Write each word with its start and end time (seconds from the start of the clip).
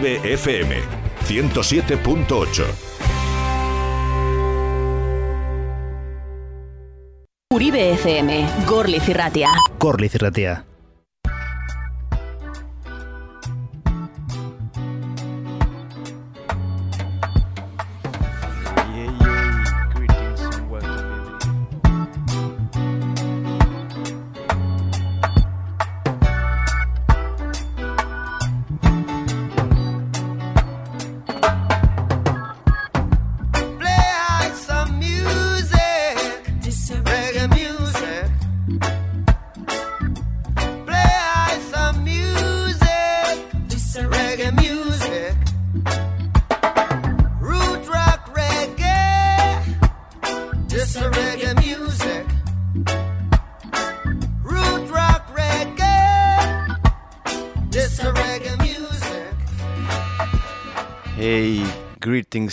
BFM 0.00 0.80
107.8 1.24 2.66
Uribe 7.52 7.96
FM, 7.96 8.64
Gorli 8.64 9.00
Cirratia. 9.00 9.50
Gorli 9.76 10.08
Cirratia. 10.08 10.64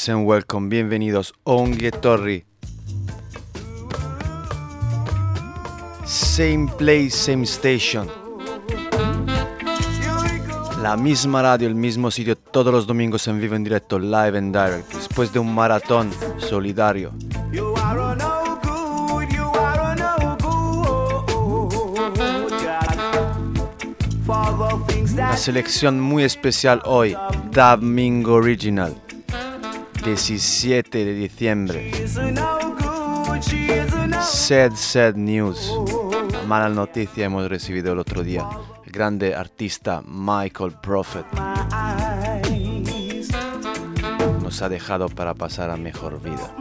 And 0.08 0.27
welcome, 0.27 0.70
bienvenidos 0.70 1.34
Ongue 1.46 1.90
Torri. 1.90 2.46
Same 6.05 6.68
place, 6.77 7.10
same 7.10 7.43
station. 7.46 8.07
La 10.82 10.96
misma 10.96 11.41
radio, 11.41 11.68
el 11.68 11.74
mismo 11.74 12.12
sitio, 12.12 12.35
todos 12.38 12.71
los 12.71 12.85
domingos 12.85 13.27
en 13.27 13.40
vivo, 13.40 13.55
en 13.55 13.63
directo, 13.63 13.98
live 13.98 14.38
and 14.38 14.55
direct, 14.55 14.94
después 14.94 15.34
de 15.34 15.40
un 15.40 15.55
maratón 15.55 16.12
solidario. 16.38 17.12
Una 25.13 25.38
selección 25.38 25.99
muy 25.99 26.24
especial 26.24 26.82
hoy, 26.85 27.16
Dub 27.51 28.29
Original. 28.29 29.04
17 30.05 31.03
de 31.03 31.13
diciembre. 31.15 31.91
Sad, 34.21 34.73
sad 34.75 35.15
news. 35.15 35.71
mala 36.45 36.70
noticia 36.70 37.25
hemos 37.25 37.49
recibido 37.49 37.93
el 37.93 37.98
otro 37.98 38.21
día. 38.21 38.48
El 38.85 38.91
grande 38.91 39.33
artista 39.33 40.03
Michael 40.05 40.73
Prophet 40.79 41.26
nos 44.43 44.61
ha 44.61 44.70
dejado 44.70 45.09
para 45.09 45.33
pasar 45.33 45.71
a 45.71 45.76
mejor 45.76 46.21
vida. 46.21 46.53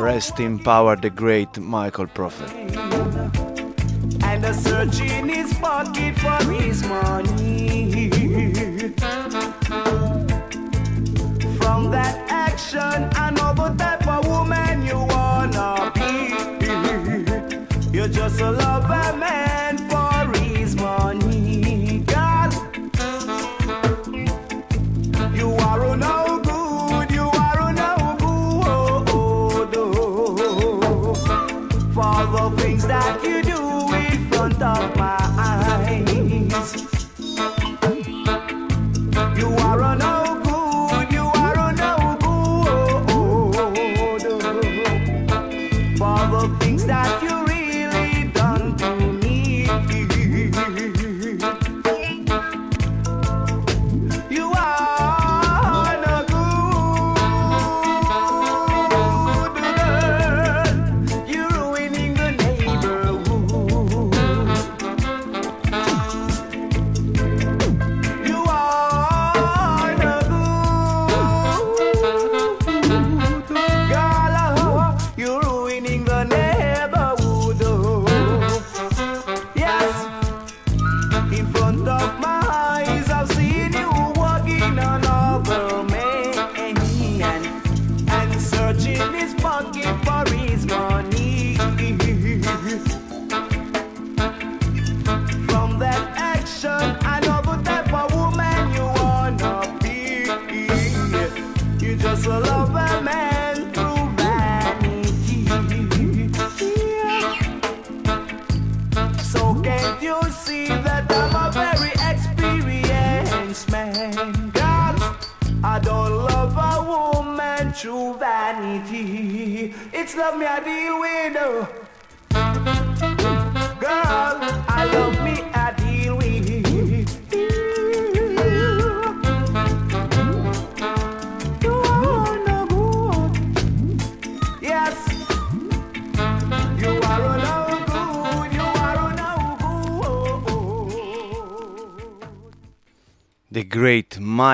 Rest 0.00 0.40
in 0.40 0.58
power 0.58 1.00
the 1.00 1.10
great 1.10 1.58
Michael 1.58 2.08
Prophet. 2.08 2.50
And 4.24 4.44
from 11.68 11.90
that 11.90 12.16
action. 12.30 12.98
I 13.24 13.28
know 13.36 13.52
the 13.52 13.68
type 13.82 14.06
of 14.08 14.26
woman 14.26 14.86
you 14.90 15.00
wanna 15.14 15.92
be. 15.96 16.12
You're 17.94 18.08
just 18.08 18.40
a 18.40 18.50
lover 18.50 19.16
man 19.18 19.47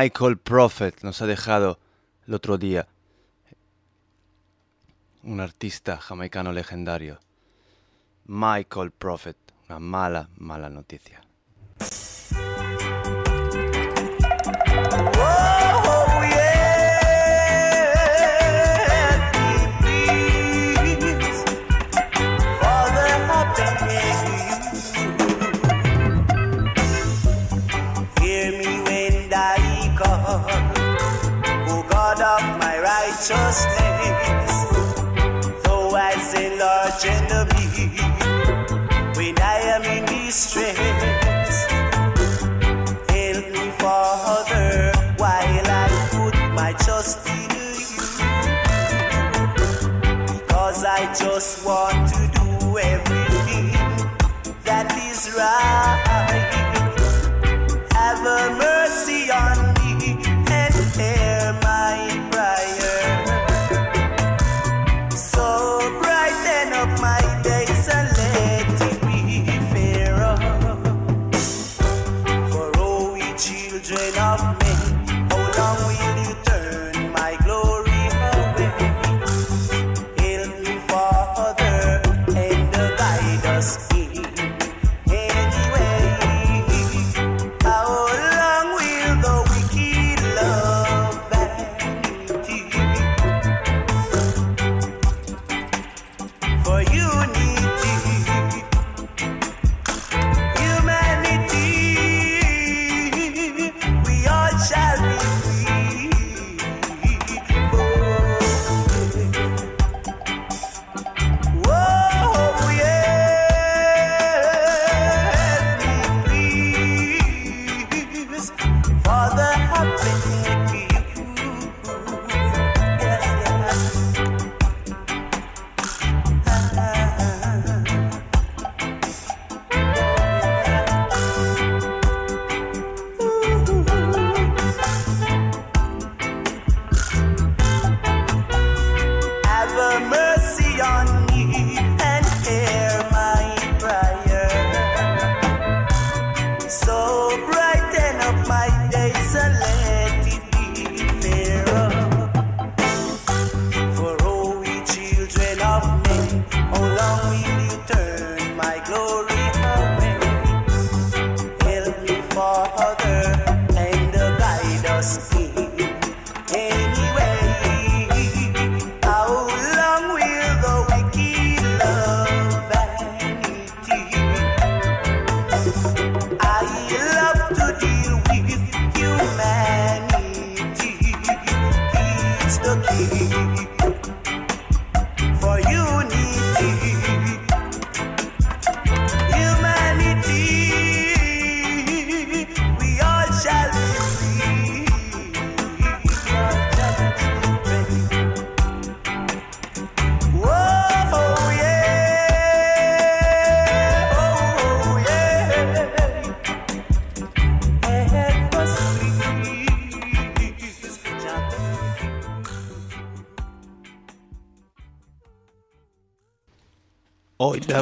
Michael 0.05 0.37
Prophet 0.37 1.03
nos 1.03 1.23
ha 1.23 1.27
dejado 1.27 1.79
el 2.27 2.35
otro 2.35 2.59
día 2.59 2.87
un 5.23 5.41
artista 5.41 5.97
jamaicano 5.97 6.53
legendario, 6.53 7.21
Michael 8.27 8.91
Prophet, 8.91 9.39
una 9.67 9.79
mala, 9.79 10.29
mala 10.37 10.69
noticia. 10.69 11.23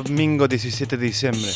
Domingo 0.00 0.48
17 0.48 0.96
de 0.96 1.06
diciembre. 1.06 1.50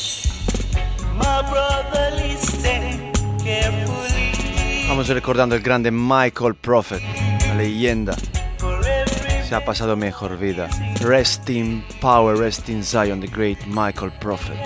Vamos 4.89 5.09
recordando 5.09 5.55
el 5.55 5.63
grande 5.63 5.91
Michael 5.91 6.55
Prophet, 6.55 7.03
la 7.47 7.55
leyenda. 7.55 8.17
Se 9.49 9.55
ha 9.55 9.65
pasado 9.65 9.97
mejor 9.97 10.39
vida. 10.39 10.69
Resting 11.01 11.83
power, 12.01 12.37
resting 12.37 12.83
Zion, 12.83 13.21
the 13.21 13.29
great 13.29 13.59
Michael 13.67 14.11
Prophet. 14.21 14.57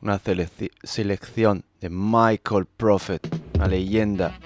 Una 0.00 0.20
selección 0.82 1.64
de 1.80 1.88
Michael 1.90 2.66
Prophet, 2.76 3.26
una 3.54 3.68
leyenda 3.68 4.38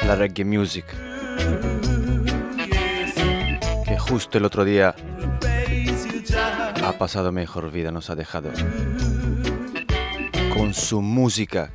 de 0.00 0.06
la 0.06 0.14
reggae 0.14 0.44
music, 0.44 0.84
que 3.86 3.98
justo 3.98 4.38
el 4.38 4.44
otro 4.44 4.64
día 4.64 4.94
ha 6.84 6.92
pasado 6.92 7.32
mejor 7.32 7.70
vida, 7.70 7.90
nos 7.90 8.10
ha 8.10 8.14
dejado 8.14 8.50
con 10.54 10.74
su 10.74 11.02
música. 11.02 11.72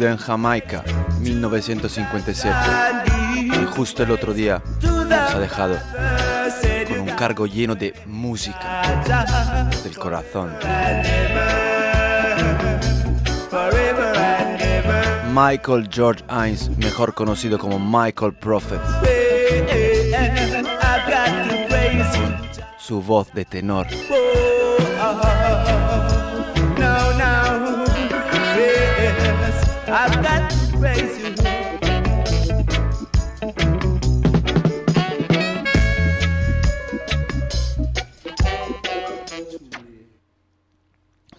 En 0.00 0.16
Jamaica, 0.16 0.84
1957, 1.20 2.54
y 3.34 3.64
justo 3.66 4.04
el 4.04 4.12
otro 4.12 4.32
día 4.32 4.62
nos 4.80 5.34
ha 5.34 5.38
dejado 5.40 5.76
con 6.88 7.00
un 7.00 7.08
cargo 7.16 7.46
lleno 7.46 7.74
de 7.74 7.92
música 8.06 8.82
del 9.82 9.98
corazón. 9.98 10.54
Michael 15.34 15.88
George 15.90 16.24
Hines, 16.30 16.70
mejor 16.78 17.12
conocido 17.12 17.58
como 17.58 17.80
Michael 17.80 18.34
Prophet. 18.34 18.80
Su 22.78 23.02
voz 23.02 23.32
de 23.34 23.44
tenor. 23.44 23.88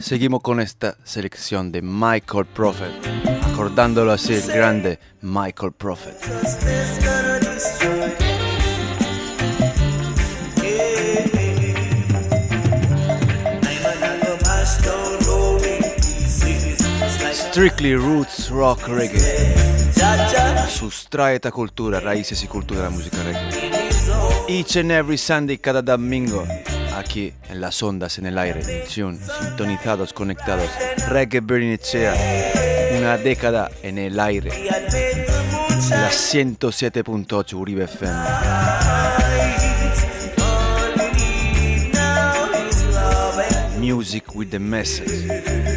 Seguimos 0.09 0.41
con 0.41 0.59
esta 0.59 0.97
selección 1.03 1.71
de 1.71 1.83
Michael 1.83 2.47
Prophet, 2.47 2.89
acordándolo 3.43 4.11
así 4.11 4.33
el 4.33 4.47
grande 4.47 4.99
Michael 5.21 5.71
Prophet. 5.73 6.15
Strictly 17.31 17.95
Roots 17.95 18.49
Rock 18.49 18.87
Reggae. 18.87 19.19
Sustrae 20.69 21.35
esta 21.35 21.51
cultura, 21.51 21.99
raíces 21.99 22.43
y 22.43 22.47
cultura 22.47 22.79
de 22.79 22.85
la 22.85 22.89
música 22.89 23.17
reggae. 23.21 23.69
Each 24.47 24.75
and 24.75 24.91
every 24.91 25.19
Sunday, 25.19 25.59
cada 25.59 25.83
domingo 25.83 26.47
aquí 26.99 27.33
en 27.49 27.61
las 27.61 27.81
ondas, 27.81 28.17
en 28.19 28.25
el 28.25 28.37
aire, 28.37 28.85
sintonizados, 28.87 30.13
conectados. 30.13 30.69
Reggae 31.07 31.39
Bernicea, 31.39 32.13
una 32.97 33.17
década 33.17 33.71
en 33.81 33.97
el 33.97 34.19
aire. 34.19 34.51
La 35.89 36.11
107.8 36.11 37.53
Uribe 37.53 37.85
FM. 37.85 38.19
Music 43.79 44.35
with 44.35 44.49
the 44.49 44.59
message. 44.59 45.68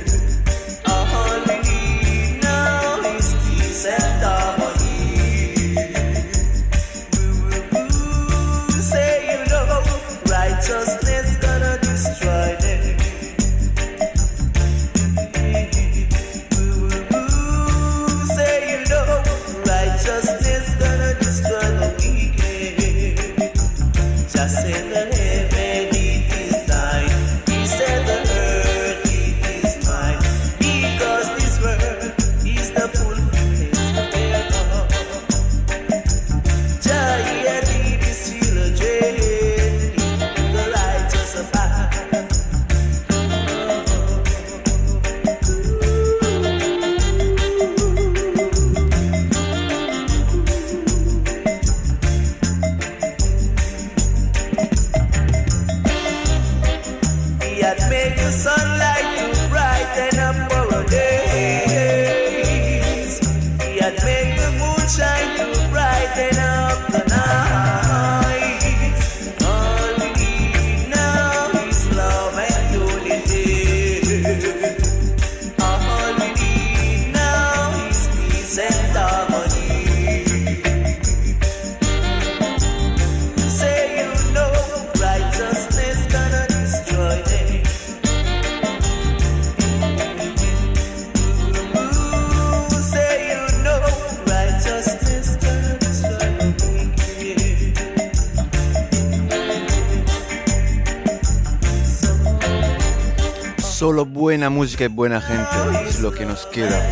Y 104.85 104.88
buena 104.88 105.21
gente 105.21 105.88
es 105.88 106.01
lo 106.01 106.12
que 106.12 106.25
nos 106.27 106.45
queda. 106.47 106.90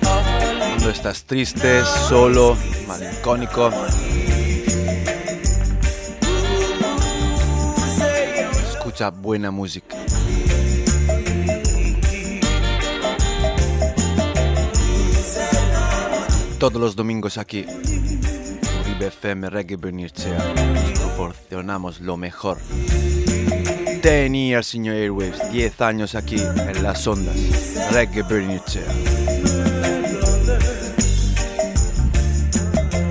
Cuando 0.00 0.90
estás 0.90 1.24
triste, 1.24 1.84
solo, 2.08 2.56
melancólico, 2.88 3.70
escucha 8.68 9.10
buena 9.10 9.50
música. 9.52 9.96
Todos 16.58 16.80
los 16.80 16.96
domingos 16.96 17.38
aquí, 17.38 17.64
Uribe 18.80 19.06
FM 19.08 19.50
Reggae 19.50 19.76
Bernicea, 19.76 20.38
proporcionamos 20.94 22.00
lo 22.00 22.16
mejor. 22.16 22.58
10 24.06 24.34
years 24.36 24.72
in 24.76 24.84
your 24.84 24.94
airwaves, 24.94 25.50
10 25.50 25.80
años 25.80 26.14
aquí 26.14 26.36
en 26.38 26.80
las 26.80 27.08
ondas, 27.08 27.34
Reggae 27.90 28.22
Bernicea. 28.22 28.84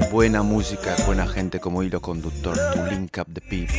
Buena 0.10 0.41
música, 0.41 0.95
buena 1.05 1.27
gente 1.27 1.60
como 1.60 1.84
hilo 1.84 1.99
conductor, 1.99 2.55
to 2.55 2.86
link 2.89 3.17
up 3.17 3.27
the 3.34 3.41
people. 3.41 3.75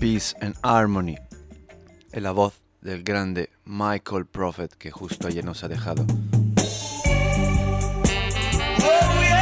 Peace 0.00 0.34
and 0.40 0.56
Harmony. 0.64 1.18
En 2.10 2.24
la 2.24 2.32
voz 2.32 2.54
del 2.80 3.04
grande 3.04 3.50
Michael 3.64 4.26
Prophet 4.26 4.74
que 4.74 4.90
justo 4.90 5.28
ayer 5.28 5.44
nos 5.44 5.62
ha 5.62 5.68
dejado. 5.68 6.04
I 9.24 9.41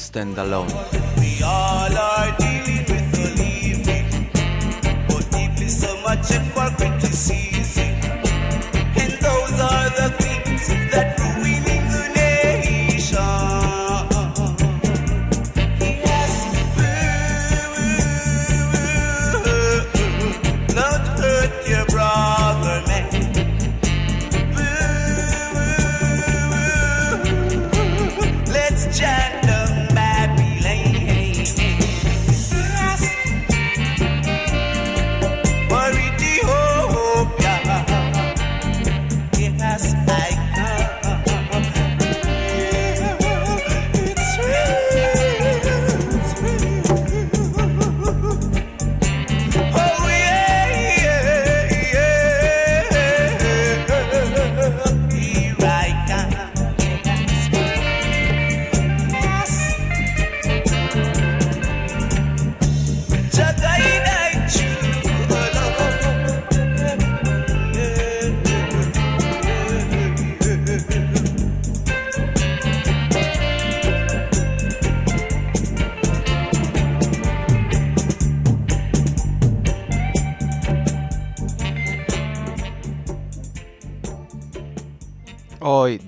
stand 0.00 0.38
alone. 0.38 0.99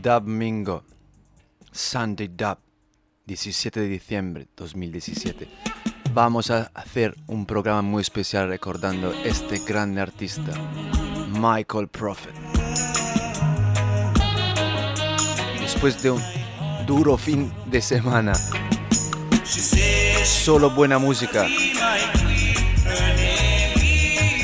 Dub 0.02 0.24
Mingo, 0.26 0.82
Sunday 1.70 2.26
Dub, 2.26 2.58
17 3.24 3.78
de 3.78 3.86
diciembre 3.86 4.48
2017. 4.56 5.48
Vamos 6.12 6.50
a 6.50 6.72
hacer 6.74 7.14
un 7.28 7.46
programa 7.46 7.82
muy 7.82 8.00
especial 8.00 8.48
recordando 8.48 9.12
este 9.12 9.60
grande 9.60 10.00
artista, 10.00 10.54
Michael 11.28 11.86
Prophet. 11.86 12.34
Después 15.60 16.02
de 16.02 16.10
un 16.10 16.22
duro 16.84 17.16
fin 17.16 17.52
de 17.66 17.80
semana, 17.80 18.32
solo 20.24 20.70
buena 20.70 20.98
música 20.98 21.46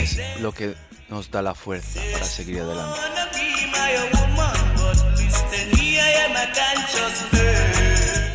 es 0.01 0.40
lo 0.40 0.53
que 0.53 0.77
nos 1.09 1.33
da 1.33 1.42
la 1.42 1.57
fuerza 1.57 2.01
para 2.12 2.25
seguir 2.25 2.61
adelante. 2.61 3.01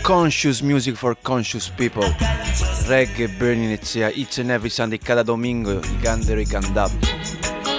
Conscious 0.03 0.61
music 0.61 0.97
for 0.97 1.15
conscious 1.15 1.69
people. 1.69 2.03
Reggae 2.87 3.27
Burning 3.39 3.71
each 4.15 4.39
and 4.39 4.51
every 4.51 4.69
Sunday, 4.69 4.99
cada 4.99 5.23
domingo, 5.23 5.81
y 5.81 6.03
Gander 6.03 6.39
y 6.39 6.45
Gandab. 6.45 6.91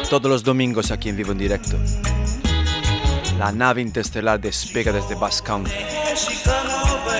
Todos 0.08 0.30
los 0.30 0.42
domingos 0.42 0.90
aquí 0.90 1.10
en 1.10 1.16
vivo 1.16 1.32
en 1.32 1.38
directo. 1.38 1.78
La 3.38 3.52
nave 3.52 3.82
interestelar 3.82 4.40
despega 4.40 4.92
desde 4.92 5.14
Bass 5.14 5.42
Country, 5.42 5.74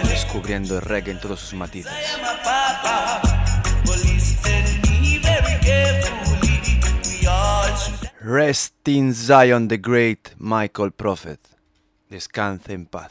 descubriendo 0.08 0.76
el 0.76 0.82
reggae 0.82 1.10
en 1.10 1.20
todos 1.20 1.40
sus 1.40 1.54
matices. 1.54 1.92
Rest 8.22 8.88
in 8.88 9.12
Zion 9.12 9.68
the 9.68 9.76
Great 9.76 10.30
Michael 10.38 10.92
Prophet. 10.92 11.53
Descanse 12.08 12.72
en 12.72 12.86
paz. 12.86 13.10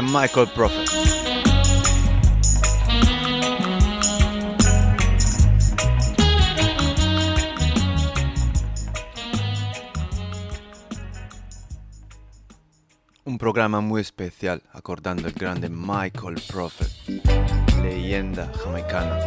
Michael 0.00 0.46
Prophet. 0.54 0.88
Un 13.24 13.36
programa 13.36 13.82
muy 13.82 14.00
especial 14.00 14.62
acordando 14.72 15.28
el 15.28 15.34
grande 15.34 15.68
Michael 15.68 16.40
Prophet, 16.48 16.90
leyenda 17.82 18.50
jamaicana. 18.64 19.21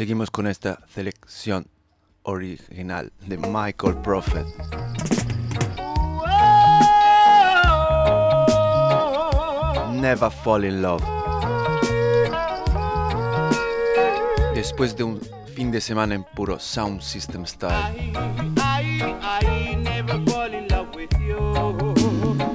Seguimos 0.00 0.30
con 0.30 0.46
esta 0.46 0.78
selección 0.94 1.66
original 2.22 3.12
de 3.26 3.36
Michael 3.36 3.96
Prophet. 4.02 4.46
Never 9.92 10.30
Fall 10.30 10.64
in 10.64 10.80
Love. 10.80 11.04
Después 14.54 14.96
de 14.96 15.04
un 15.04 15.20
fin 15.54 15.70
de 15.70 15.82
semana 15.82 16.14
en 16.14 16.24
puro 16.24 16.58
Sound 16.58 17.02
System 17.02 17.44
Style. 17.44 17.74
I, 17.94 18.14
I, 18.56 19.02
I 19.20 19.76
never 19.76 20.18
fall 20.30 20.54
in 20.54 20.66
love 20.68 20.96
with 20.96 21.12
you, 21.20 21.36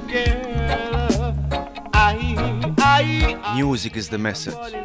girl. 0.08 1.36
I, 1.94 2.36
I, 2.80 3.36
I 3.38 3.54
Music 3.56 3.96
is 3.98 4.10
the 4.10 4.18
message. 4.18 4.85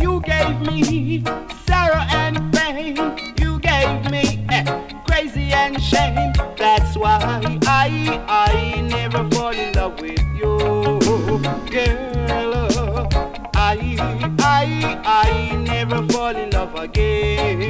You 0.00 0.20
gave 0.22 0.60
me 0.60 1.22
sorrow 1.66 2.04
and 2.10 2.52
pain. 2.52 2.96
You 3.38 3.58
gave 3.60 4.10
me 4.10 4.44
eh, 4.50 4.64
crazy 5.06 5.52
and 5.52 5.80
shame. 5.82 6.32
That's 6.56 6.96
why 6.96 7.18
I, 7.66 8.22
I 8.28 8.80
never 8.82 9.28
fall 9.30 9.54
in 9.54 9.72
love 9.74 10.00
with 10.00 10.20
you, 10.40 10.58
girl. 11.70 13.08
I, 13.54 13.96
I, 14.40 15.00
I 15.04 15.56
never 15.56 16.06
fall 16.08 16.36
in 16.36 16.50
love 16.50 16.74
again. 16.76 17.63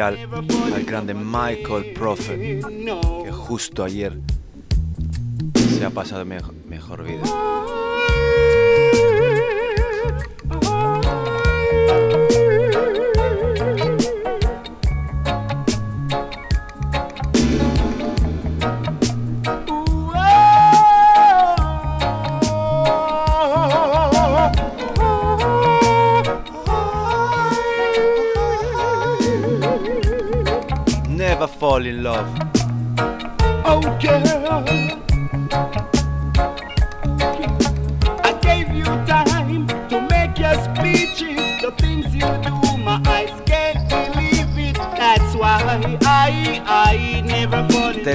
Al 0.00 0.84
grande 0.84 1.14
Michael 1.14 1.92
Prophet, 1.94 2.64
que 3.24 3.32
justo 3.32 3.84
ayer 3.84 4.18
se 5.78 5.84
ha 5.84 5.90
pasado 5.90 6.24
mejor, 6.24 6.54
mejor 6.66 7.04
vida. 7.04 7.22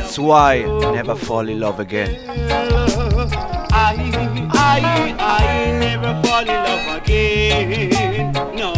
That's 0.10 0.17
why 0.17 0.65
with 0.65 0.84
you. 0.86 0.91
never 0.91 1.15
fall 1.15 1.48
in 1.48 1.60
love 1.60 1.80
again. 1.80 2.17
I, 2.28 3.93
I, 4.52 5.13
I 5.19 5.72
never 5.78 6.19
fall 6.24 6.41
in 6.41 6.48
love 6.48 6.98
again. 6.98 8.32
No. 8.56 8.74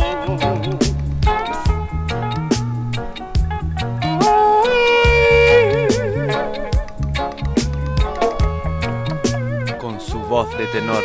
Con 9.80 10.02
su 10.02 10.20
voz 10.20 10.50
de 10.58 10.68
tenor, 10.68 11.02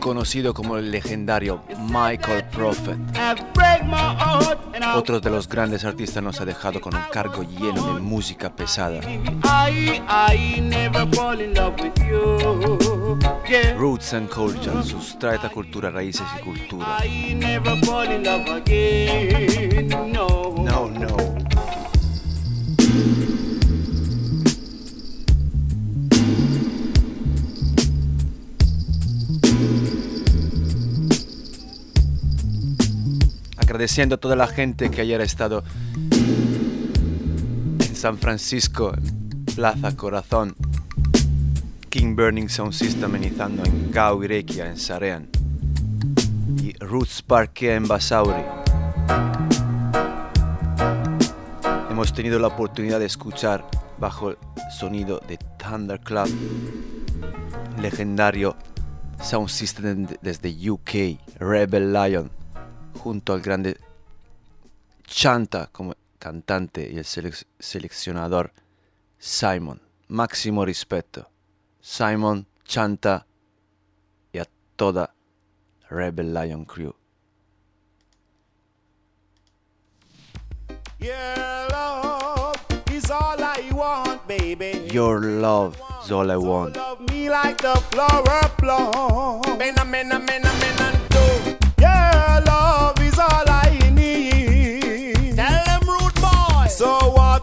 conocido 0.00 0.54
como 0.54 0.78
el 0.78 0.90
legendario 0.90 1.60
Michael 1.90 2.44
Prophet. 2.44 3.17
Otro 4.96 5.20
de 5.20 5.30
los 5.30 5.48
grandes 5.48 5.84
artistas 5.84 6.22
nos 6.22 6.40
ha 6.40 6.44
dejado 6.44 6.80
con 6.80 6.94
un 6.94 7.02
cargo 7.12 7.42
lleno 7.42 7.94
de 7.94 8.00
música 8.00 8.50
pesada. 8.54 9.00
Roots 13.76 14.14
and 14.14 14.28
Culture, 14.28 14.82
sustraeta 14.82 15.48
cultura, 15.48 15.90
raíces 15.90 16.26
y 16.38 16.44
cultura. 16.44 16.98
Agradeciendo 33.88 34.16
a 34.16 34.18
toda 34.18 34.36
la 34.36 34.46
gente 34.46 34.90
que 34.90 35.00
ayer 35.00 35.18
ha 35.18 35.24
estado 35.24 35.64
en 37.80 37.96
San 37.96 38.18
Francisco, 38.18 38.92
en 38.94 39.46
Plaza 39.46 39.96
Corazón, 39.96 40.54
King 41.88 42.14
Burning 42.14 42.50
Sound 42.50 42.74
System 42.74 43.04
amenizando 43.06 43.64
en 43.64 43.90
Gau 43.90 44.22
Irekia, 44.22 44.68
en 44.68 44.76
Sarean, 44.76 45.30
y 46.62 46.74
Roots 46.84 47.22
Parque 47.22 47.74
en 47.76 47.88
Basauri. 47.88 48.42
Hemos 51.90 52.12
tenido 52.12 52.38
la 52.38 52.48
oportunidad 52.48 52.98
de 53.00 53.06
escuchar 53.06 53.64
bajo 53.98 54.32
el 54.32 54.36
sonido 54.78 55.22
de 55.26 55.38
Thunder 55.56 55.98
Club, 56.00 56.28
legendario 57.80 58.54
sound 59.22 59.48
system 59.48 60.04
de- 60.04 60.18
desde 60.20 60.70
UK, 60.70 61.18
Rebel 61.40 61.94
Lion, 61.94 62.30
junto 62.94 63.32
al 63.32 63.40
grande 63.40 63.78
Chanta 65.04 65.68
como 65.72 65.94
cantante 66.18 66.88
y 66.90 66.98
el 66.98 67.04
selec- 67.04 67.46
seleccionador 67.58 68.52
Simon. 69.18 69.80
Máximo 70.08 70.64
respeto. 70.64 71.28
Simon, 71.80 72.46
Chanta 72.64 73.26
y 74.32 74.38
a 74.38 74.46
toda 74.76 75.14
Rebel 75.88 76.32
Lion 76.34 76.64
Crew. 76.64 76.94
Your 80.98 81.14
love 81.70 82.56
is 82.92 83.10
all 83.10 83.40
I 83.42 83.70
want, 83.72 84.26
baby. 84.26 84.88
Your 84.92 85.20
love 85.20 85.76
is 86.04 86.10
all 86.10 86.30
I 86.30 86.36
want. 86.36 86.76
Love 86.76 87.00
me 87.10 87.28
like 87.30 87.58
the 87.58 87.76
flower 87.90 88.40
bloom. 88.58 89.38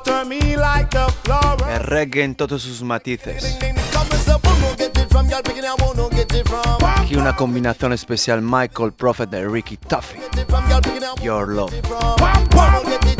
El 0.08 1.80
reggae 1.84 2.24
en 2.24 2.36
todos 2.36 2.62
sus 2.62 2.82
matices. 2.84 3.43
Ding, 3.43 3.60
ding, 3.60 3.76
come 3.91 4.08
and 4.12 4.22
say, 4.22 4.34
"Who 4.34 4.60
no 4.62 4.76
get 4.78 4.97
it 4.97 5.10
from? 5.10 5.30
Y'all 5.30 5.41
picking 5.41 5.66
out, 5.66 5.82
who 5.82 5.93
no 5.95 6.10
get 6.10 6.34
it 6.34 6.47
from? 6.47 6.64
Aquí 6.97 7.16
una 7.16 7.36
combinación 7.36 7.93
especial 7.93 8.41
Michael 8.41 8.93
Prophet 8.93 9.30
de 9.30 9.47
Ricky 9.47 9.78
Tuffy. 9.78 10.20
Your 11.24 11.47
love. 11.47 11.74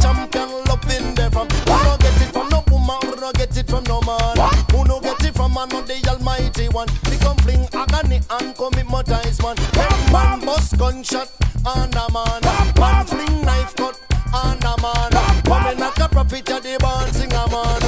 champion 0.02 0.50
love 0.68 0.98
in 0.98 1.16
there 1.16 1.32
from? 1.32 1.48
Who 1.48 1.84
no 1.84 1.98
get 1.98 2.22
it 2.22 2.32
from 2.32 2.50
no 2.50 2.64
woman? 2.70 3.00
Who 3.12 3.26
prophet 16.16 16.50
of 16.50 16.64
the 16.64 16.78
born 16.80 17.12
singer 17.12 17.46
man. 17.52 17.82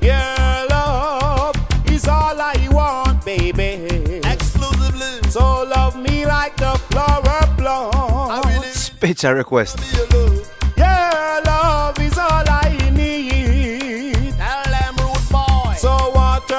Your 0.00 0.68
love 0.70 1.54
is 1.92 2.08
all 2.08 2.40
I 2.40 2.56
want, 2.72 3.26
baby. 3.26 4.20
Exclusively. 4.24 5.30
So 5.30 5.64
love 5.64 5.96
me 5.98 6.24
like 6.24 6.56
the 6.56 6.72
flower 6.88 7.40
blown. 7.58 7.92
I 7.94 8.40
really 8.46 8.68
Spit 8.68 9.24
a 9.24 9.34
request. 9.34 9.76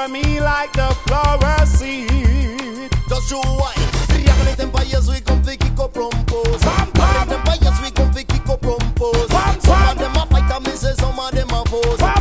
Me 0.10 0.40
like 0.40 0.72
the 0.72 0.88
flower 1.06 1.66
seed. 1.66 2.90
Just 3.10 3.30
you 3.30 3.42
wait. 3.62 3.76
Three 4.08 4.26
empires 4.64 5.10
we 5.10 5.20
say 10.78 10.94
some 10.94 11.20
of 11.20 11.32
them 11.32 11.50
a 11.50 11.64
pose. 11.64 12.17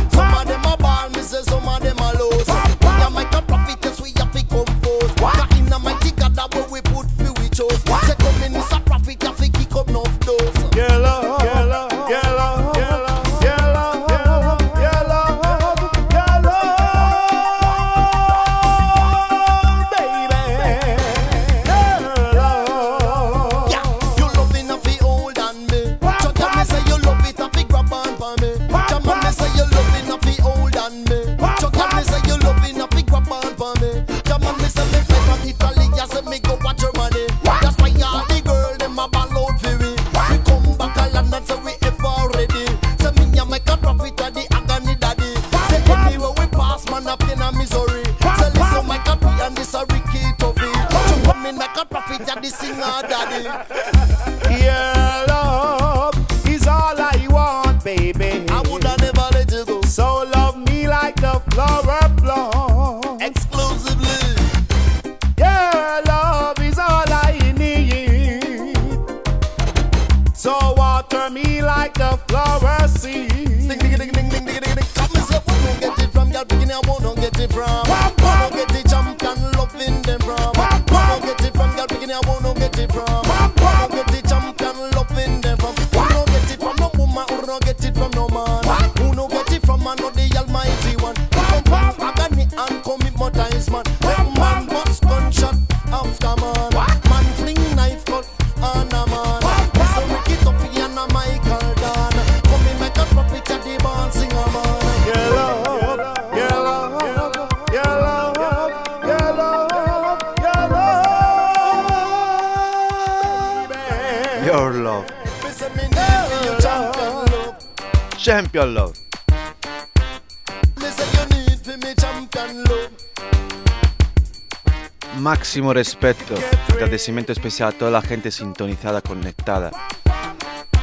máximo 125.47 125.71
respeto. 125.71 126.35
Agradecimiento 126.73 127.31
especial 127.31 127.69
a 127.69 127.71
toda 127.71 127.89
la 127.89 128.01
gente 128.01 128.31
sintonizada, 128.31 129.01
conectada. 129.01 129.71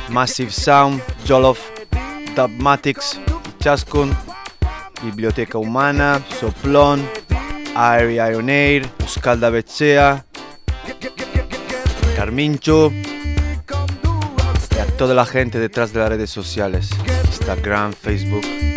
Massive 0.08 0.50
Sound, 0.50 1.02
Jolof, 1.28 1.60
Dubmatics, 2.34 3.20
Chaskun, 3.58 4.16
Biblioteca 5.02 5.58
Humana, 5.58 6.18
Soplón, 6.40 7.06
Aire 7.76 8.14
Iron 8.14 8.48
Air, 8.48 8.88
Euskalda 9.00 9.50
Bechea, 9.50 10.24
Carmincho 12.16 12.90
y 12.90 14.78
a 14.80 14.86
toda 14.96 15.12
la 15.12 15.26
gente 15.26 15.58
detrás 15.58 15.92
de 15.92 16.00
las 16.00 16.08
redes 16.08 16.30
sociales, 16.30 16.88
Instagram, 17.26 17.92
Facebook. 17.92 18.73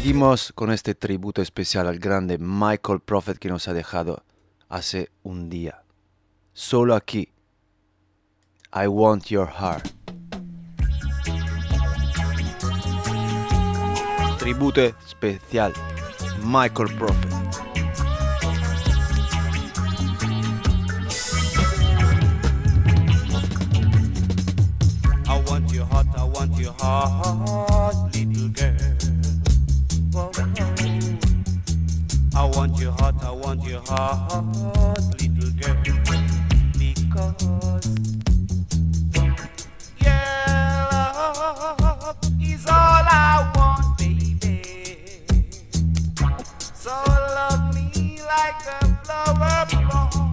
Seguimos 0.00 0.50
con 0.54 0.72
este 0.72 0.94
tributo 0.94 1.42
especial 1.42 1.86
al 1.86 1.98
grande 1.98 2.38
Michael 2.38 3.00
Prophet 3.00 3.36
que 3.36 3.50
nos 3.50 3.68
ha 3.68 3.74
dejado 3.74 4.24
hace 4.70 5.10
un 5.22 5.50
día. 5.50 5.82
Solo 6.54 6.94
aquí. 6.94 7.34
I 8.72 8.86
want 8.86 9.26
your 9.26 9.46
heart. 9.46 9.86
Tributo 14.38 14.80
especial. 14.80 15.74
Michael 16.46 16.96
Prophet. 16.96 17.30
I 25.26 25.42
want 25.46 25.70
your 25.70 25.84
heart, 25.84 26.06
I 26.16 26.24
want 26.24 26.58
your 26.58 26.72
heart. 26.80 28.09
I 32.40 32.44
want 32.56 32.80
your 32.80 32.92
heart, 32.92 33.16
I 33.22 33.32
want 33.32 33.62
your 33.64 33.82
heart, 33.82 34.46
little 35.20 35.50
girl. 35.60 35.76
Because 36.72 37.84
your 40.00 40.16
love 40.90 42.16
is 42.40 42.64
all 42.66 43.04
I 43.06 43.52
want, 43.54 43.98
baby. 43.98 44.62
So 46.72 46.90
love 47.06 47.74
me 47.74 48.22
like 48.24 48.66
a 48.80 48.86
flower 49.04 49.66
born. 49.90 50.29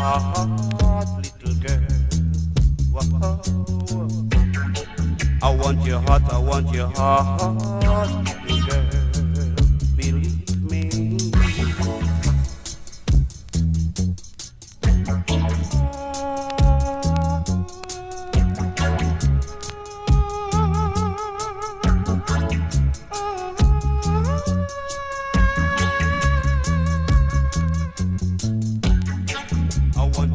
heart, 0.00 1.08
little 1.16 1.54
girl. 1.60 1.80
Whoa. 2.92 3.40
I 5.42 5.54
want 5.54 5.86
your 5.86 6.00
heart, 6.00 6.22
I 6.32 6.38
want 6.38 6.74
your 6.74 6.88
heart. 6.88 8.39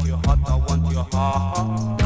your 0.05 0.17
heart, 0.25 0.39
I 0.45 0.55
want 0.55 0.91
your 0.91 1.07
heart. 1.11 2.04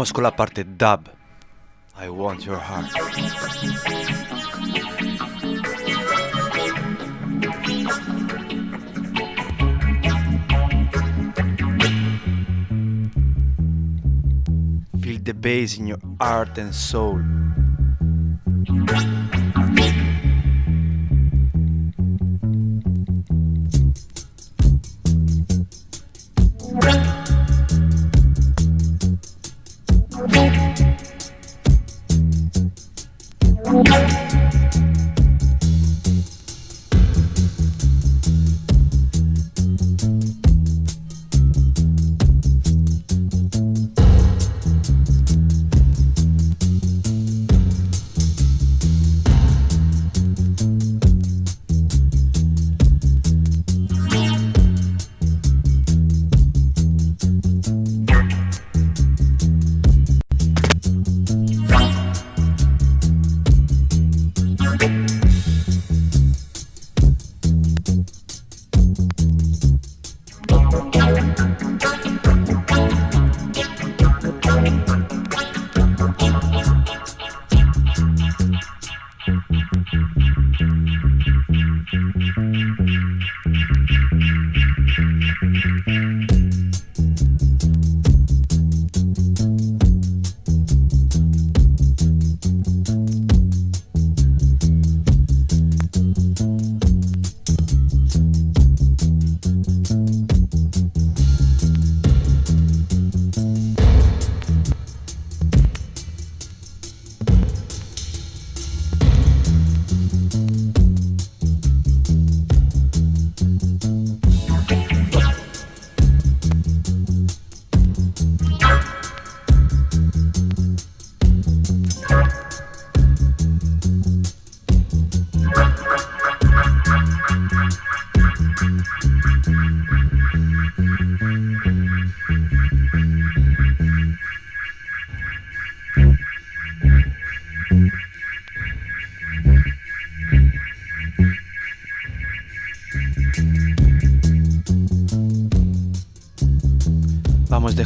Vamos 0.00 0.14
con 0.14 0.22
la 0.22 0.34
parte 0.34 0.64
dub. 0.64 1.10
I 2.02 2.08
want 2.08 2.46
your 2.46 2.56
heart. 2.56 2.90
Feel 15.02 15.18
the 15.22 15.34
bass 15.34 15.76
in 15.76 15.88
your 15.88 15.98
heart 16.18 16.56
and 16.56 16.74
soul. 16.74 17.20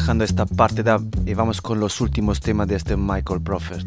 Dejando 0.05 0.25
esta 0.25 0.45
parte 0.45 0.83
de, 0.83 1.01
y 1.25 1.33
vamos 1.33 1.63
con 1.63 1.81
los 1.81 1.99
últimos 2.03 2.39
temas 2.39 2.69
de 2.69 2.77
este 2.77 2.95
Michael 2.95 3.41
Prophet. 3.41 3.87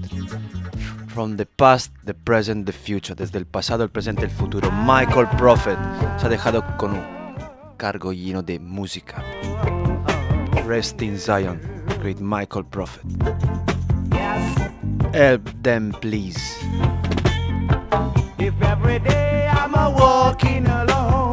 From 1.09 1.37
the 1.37 1.45
past, 1.45 1.93
the 2.05 2.15
present, 2.15 2.65
the 2.65 2.73
future. 2.73 3.13
Desde 3.13 3.37
el 3.37 3.45
pasado, 3.45 3.83
el 3.83 3.91
presente, 3.91 4.23
el 4.23 4.31
futuro. 4.31 4.71
Michael 4.71 5.27
Prophet 5.37 5.77
se 6.17 6.25
ha 6.25 6.29
dejado 6.29 6.65
con 6.77 6.93
un 6.93 7.03
cargo 7.77 8.13
lleno 8.13 8.41
de 8.41 8.57
música. 8.57 9.23
Rest 10.65 11.03
in 11.03 11.19
Zion, 11.19 11.59
great 12.01 12.19
Michael 12.19 12.65
Prophet. 12.65 13.03
Help 15.13 15.47
them, 15.61 15.91
please. 16.01 16.39
If 18.39 18.59
every 18.63 18.97
day 18.97 19.47
I'm 19.51 19.75
a 19.75 19.91
walking 19.91 20.65
alone 20.65 21.26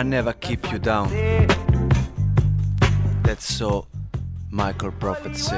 Jah 0.00 0.04
never 0.04 0.32
keep 0.32 0.72
you 0.72 0.78
down. 0.78 1.10
That's 3.22 3.44
so 3.44 3.86
Michael 4.50 4.92
Prophet 4.92 5.36
say. 5.36 5.56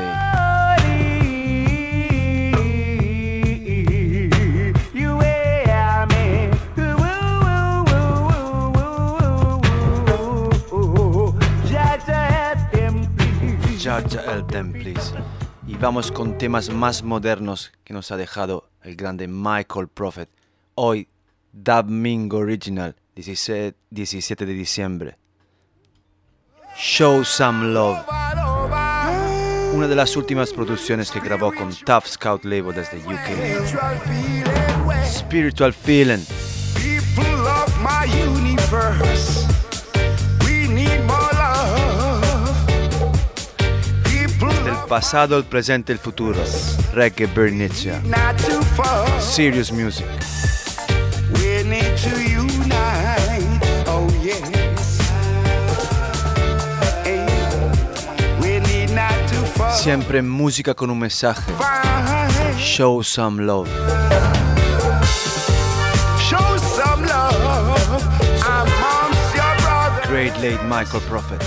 Help 14.26 14.50
them 14.50 14.72
please. 14.72 15.12
Y 15.68 15.76
vamos 15.76 16.10
con 16.10 16.38
temas 16.38 16.70
más 16.70 17.02
modernos 17.04 17.70
que 17.84 17.94
nos 17.94 18.10
ha 18.10 18.16
dejado 18.16 18.68
el 18.82 18.96
grande 18.96 19.28
Michael 19.28 19.88
Prophet. 19.88 20.28
Hoy, 20.74 21.06
Dub 21.52 21.86
Mingo 21.86 22.38
Original, 22.38 22.96
17, 23.14 23.76
17 23.90 24.46
de 24.46 24.52
diciembre. 24.52 25.18
Show 26.76 27.24
Some 27.24 27.72
Love. 27.72 27.98
Una 29.74 29.88
de 29.88 29.94
las 29.94 30.16
últimas 30.16 30.52
producciones 30.52 31.10
que 31.10 31.20
grabó 31.20 31.52
con 31.52 31.74
Tough 31.74 32.06
Scout 32.06 32.44
Label 32.44 32.74
desde 32.74 32.98
UK. 32.98 33.66
Spiritual 35.06 35.72
Feeling. 35.72 36.24
People 36.74 37.32
Del 44.64 44.76
pasado, 44.88 45.36
el 45.36 45.44
presente, 45.44 45.92
el 45.92 45.98
futuro. 45.98 46.38
Reggae 46.92 47.26
far. 48.76 49.20
Serious 49.20 49.70
Music. 49.72 50.06
Siempre 59.82 60.22
música 60.22 60.74
con 60.74 60.90
un 60.90 60.98
mensaje. 61.00 61.42
Show 62.56 63.02
Some 63.02 63.42
Love. 63.42 63.68
Show 66.20 66.56
some 66.58 67.04
love 67.04 68.00
amongst 68.46 69.34
your 69.34 69.56
brothers. 69.60 70.06
Great 70.06 70.38
late 70.38 70.62
Michael 70.68 71.00
Prophet. 71.08 71.42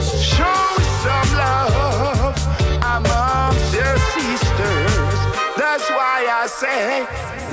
Show 0.00 0.78
some 1.02 1.36
love 1.36 2.36
amongst 2.82 3.74
your 3.74 3.98
sisters. 4.14 5.18
That's 5.56 5.90
why 5.90 6.24
I 6.30 6.46
say 6.46 7.00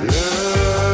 love. 0.06 0.89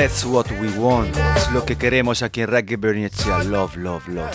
That's 0.00 0.24
what 0.24 0.50
we 0.52 0.70
want. 0.78 1.14
Es 1.36 1.50
lo 1.52 1.62
que 1.66 1.76
queremos 1.76 2.22
aquí 2.22 2.40
en 2.40 2.48
Reggae 2.48 2.78
Berniccia. 2.78 3.44
Love, 3.44 3.76
love, 3.76 4.08
love. 4.08 4.30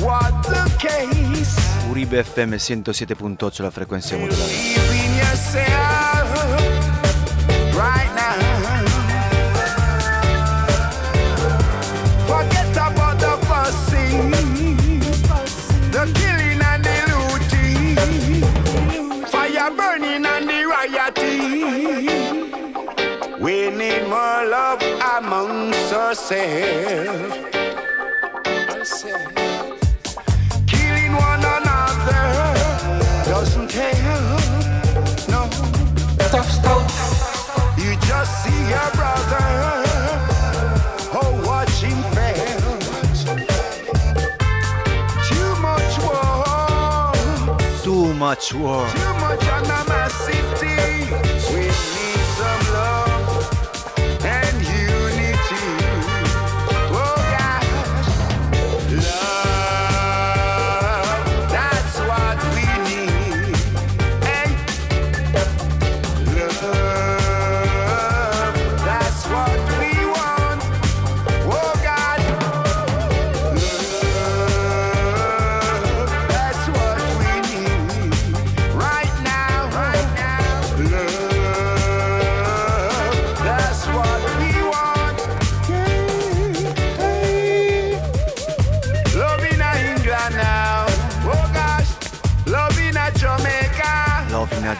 What 0.00 0.42
the 0.48 0.68
case? 0.84 1.54
Uribe 1.88 2.18
FM 2.18 2.56
107.8 2.56 3.62
la 3.62 3.70
frecuencia 3.70 4.18
modulada. 4.18 6.03
Ourselves. 26.14 27.34
Killing 30.66 31.12
one 31.12 31.40
another 31.40 32.26
doesn't 33.26 33.72
help. 33.72 34.40
No. 35.28 35.42
You 37.76 37.96
just 38.06 38.44
see 38.44 38.60
your 38.74 38.90
brother. 38.94 39.46
Oh, 41.20 41.32
watch 41.44 41.82
him 41.82 42.00
fail. 42.14 42.60
Too 45.28 45.50
much 45.60 45.98
war. 46.04 47.12
Too 47.82 48.14
much 48.14 48.54
war. 48.54 48.88
Too 48.88 49.14
much 49.14 49.44
animosity. 49.44 50.53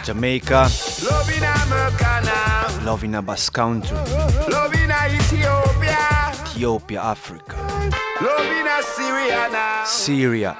Jamaica. 0.05 0.69
Love 1.09 1.35
in 1.35 1.43
America 1.43 2.21
now. 2.23 2.85
Love 2.85 3.03
in 3.03 3.15
a 3.15 3.23
Basque 3.23 3.51
Country. 3.51 3.97
Love 4.51 4.75
in 4.75 4.91
Ethiopia. 4.91 6.31
Ethiopia, 6.45 7.01
Africa. 7.01 7.55
Love 8.21 8.45
in 8.45 8.67
Syria 8.83 9.49
now. 9.51 9.83
Syria. 9.85 10.57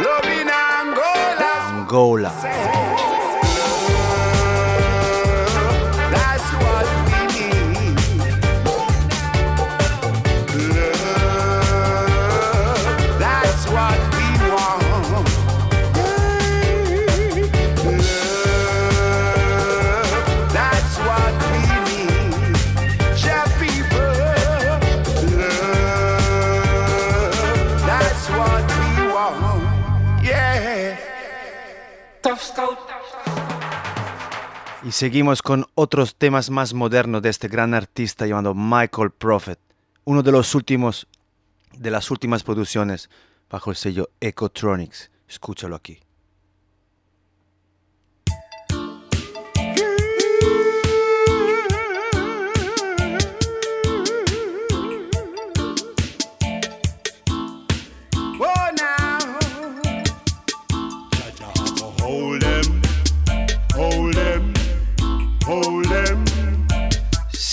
Love 0.00 0.26
in 0.26 0.48
Angola. 0.48 1.70
Angola. 1.70 3.15
Seguimos 34.96 35.42
con 35.42 35.66
otros 35.74 36.16
temas 36.16 36.48
más 36.48 36.72
modernos 36.72 37.20
de 37.20 37.28
este 37.28 37.48
gran 37.48 37.74
artista 37.74 38.26
llamado 38.26 38.54
Michael 38.54 39.10
Prophet, 39.10 39.58
uno 40.04 40.22
de 40.22 40.32
los 40.32 40.54
últimos 40.54 41.06
de 41.76 41.90
las 41.90 42.10
últimas 42.10 42.42
producciones 42.42 43.10
bajo 43.50 43.68
el 43.68 43.76
sello 43.76 44.08
Ecotronics. 44.20 45.10
Escúchalo 45.28 45.76
aquí. 45.76 46.05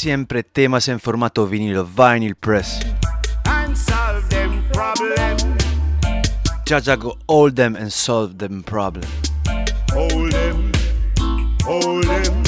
Siempre 0.03 0.43
temas 0.43 0.89
en 0.89 0.99
formato 0.99 1.47
vinilo, 1.47 1.85
vinyl 1.85 2.35
press. 2.35 2.81
And 3.45 3.73
solve 3.73 4.27
them 4.27 4.61
problem. 4.73 5.37
Jaja 6.65 6.97
go 6.97 7.17
hold 7.25 7.55
them 7.55 7.77
and 7.77 7.89
solve 7.89 8.37
them 8.37 8.63
problem. 8.63 9.05
Hold 9.93 10.33
them, 10.33 10.73
hold 11.63 12.03
them, 12.03 12.43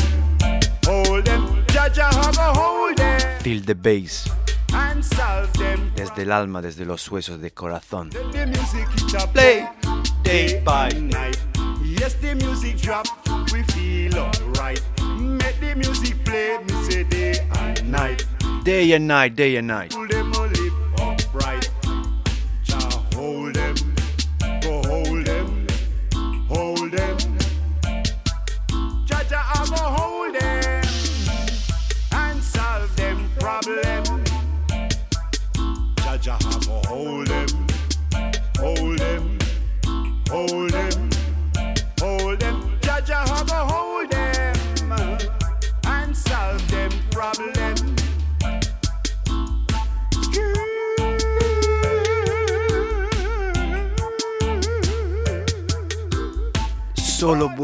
hold 0.86 1.24
them. 1.24 1.64
Jaja 1.68 2.10
a 2.10 2.54
hold 2.54 2.98
them. 2.98 3.22
Feel 3.40 3.64
the 3.64 3.74
bass. 3.74 4.30
And 4.74 5.02
solve 5.02 5.50
them 5.54 5.94
Desde 5.96 6.24
el 6.24 6.34
alma, 6.34 6.62
desde 6.62 6.84
los 6.84 7.10
huesos 7.10 7.40
de 7.40 7.52
corazón. 7.52 8.10
Play. 9.32 9.66
day 10.26 10.62
by 10.66 10.90
night. 11.00 11.40
Yes, 11.82 12.16
the 12.16 12.36
music 12.36 12.76
drop, 12.78 13.08
we 13.54 13.64
feel 13.72 14.18
alright. 14.18 14.82
Make 15.18 15.58
the 15.62 15.76
music 15.76 16.15
play, 16.26 16.58
me 16.58 16.84
say 16.90 17.04
day 17.04 17.36
and 17.54 17.92
night. 17.92 18.26
day 18.64 18.92
and 18.94 19.08
night, 19.08 19.36
day 19.36 19.56
and 19.56 19.68
night. 19.68 19.94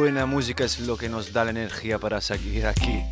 Buena 0.02 0.26
música 0.26 0.64
es 0.64 0.80
lo 0.80 0.98
que 0.98 1.10
nos 1.10 1.32
da 1.32 1.44
la 1.44 1.52
energía 1.52 2.00
para 2.00 2.20
seguir 2.22 2.66
aquí. 2.66 3.04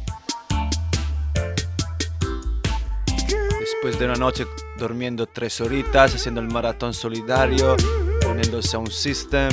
Después 3.59 3.99
de 3.99 4.05
una 4.05 4.15
noche 4.15 4.47
durmiendo 4.79 5.27
tres 5.27 5.61
horitas, 5.61 6.15
haciendo 6.15 6.41
el 6.41 6.47
maratón 6.47 6.95
solidario, 6.95 7.77
poniéndose 8.23 8.75
a 8.75 8.79
un 8.79 8.89
system. 8.89 9.51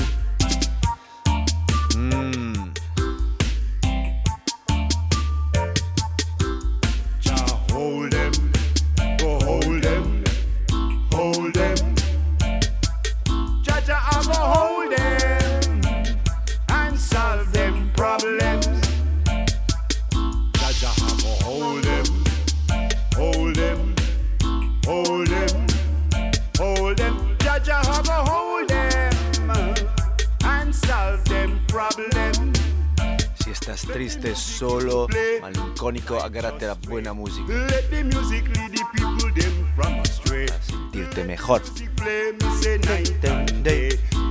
Malincónico, 36.06 36.22
agárrate 36.22 36.64
a 36.64 36.68
la 36.68 36.74
buena 36.74 37.12
música 37.12 37.52
Let 37.52 37.90
the 37.90 38.04
music 38.04 38.48
lead 38.56 38.72
the 38.72 38.84
people 38.92 39.32
them 39.34 39.66
from 39.74 40.00
astray. 40.00 40.46
para 40.46 40.62
sentirte 40.62 41.24
mejor. 41.24 41.62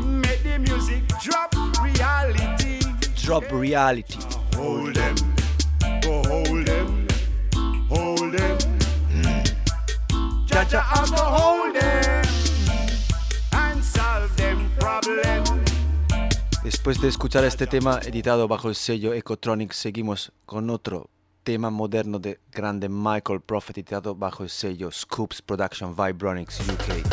Make 0.05 0.43
the 0.43 0.59
music 0.59 1.03
drop 1.21 1.53
reality. 1.84 2.80
Drop 3.23 3.43
reality. 3.51 4.17
Hold 4.55 4.95
them, 4.95 5.15
go 6.01 6.23
hold 6.30 6.65
them, 6.65 7.07
hold 7.89 8.36
I 10.57 11.05
go 11.09 11.17
hold 11.17 11.76
them 11.76 12.23
and 13.51 13.84
solve 13.84 14.36
them 14.38 14.69
problems. 14.80 15.51
Después 16.63 16.99
de 16.99 17.09
escuchar 17.09 17.43
este 17.43 17.67
tema 17.67 17.99
editado 18.03 18.47
bajo 18.47 18.69
el 18.69 18.76
sello 18.76 19.13
Ecotronic, 19.13 19.71
seguimos 19.73 20.32
con 20.45 20.69
otro 20.71 21.09
tema 21.45 21.69
moderno 21.69 22.17
de 22.17 22.39
grande 22.51 22.89
Michael 22.89 23.39
Prophet 23.39 23.77
editado 23.77 24.15
bajo 24.15 24.43
el 24.43 24.49
sello 24.49 24.89
Scoops 24.91 25.43
Production 25.43 25.95
Vibronics 25.95 26.59
UK 26.59 27.05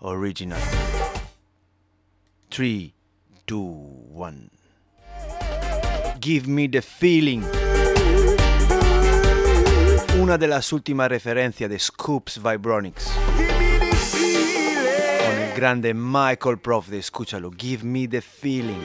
Original. 0.00 0.58
3, 2.48 2.94
2, 3.46 3.58
1. 4.10 4.50
Give 6.18 6.48
me 6.48 6.66
the 6.66 6.80
feeling. 6.80 7.42
Una 10.18 10.38
de 10.38 10.46
las 10.48 10.72
últimas 10.72 11.10
referencias 11.10 11.68
de 11.68 11.78
Scoops 11.78 12.40
Vibronics. 12.42 13.12
Con 15.26 15.38
el 15.42 15.54
grande 15.54 15.92
Michael 15.92 16.56
Prophet, 16.58 16.94
escúchalo. 16.94 17.50
Give 17.50 17.84
me 17.84 18.08
the 18.08 18.22
feeling. 18.22 18.80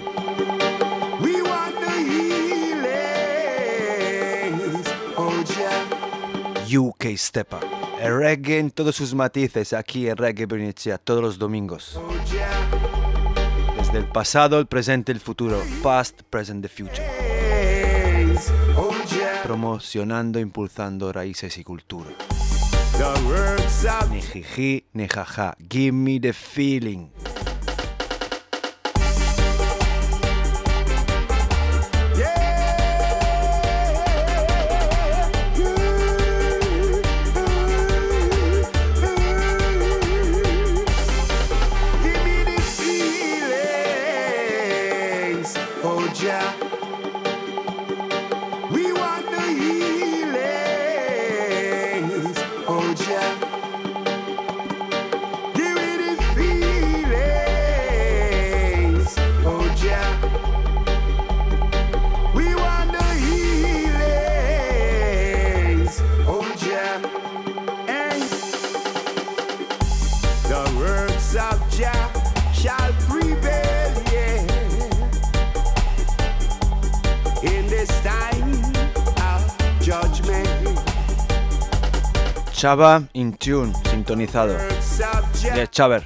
UK 6.78 7.16
Stepper. 7.18 7.60
El 8.00 8.18
reggae 8.18 8.60
en 8.60 8.72
todos 8.72 8.96
sus 8.96 9.14
matices 9.14 9.74
aquí 9.74 10.08
en 10.08 10.18
Reggae 10.18 10.46
Bernicea 10.46 10.98
todos 10.98 11.22
los 11.22 11.38
domingos. 11.38 12.00
Desde 13.78 13.98
el 13.98 14.06
pasado, 14.06 14.60
el 14.60 14.68
presente, 14.68 15.12
el 15.12 15.20
futuro. 15.20 15.62
Past, 15.84 16.22
present, 16.30 16.62
the 16.62 16.70
future. 16.70 17.06
Promocionando, 19.44 20.40
impulsando 20.40 21.12
raíces 21.12 21.58
y 21.58 21.64
cultura. 21.64 22.10
Ni 24.10 24.22
jiji, 24.22 24.86
ni 24.94 25.08
jaja. 25.08 25.56
Give 25.70 25.92
me 25.92 26.20
the 26.20 26.34
feeling. 26.34 27.10
Chava 82.62 83.10
in 83.16 83.36
tune, 83.40 83.74
sintonizado. 83.90 84.56
De 85.56 85.68
Chaver. 85.72 86.04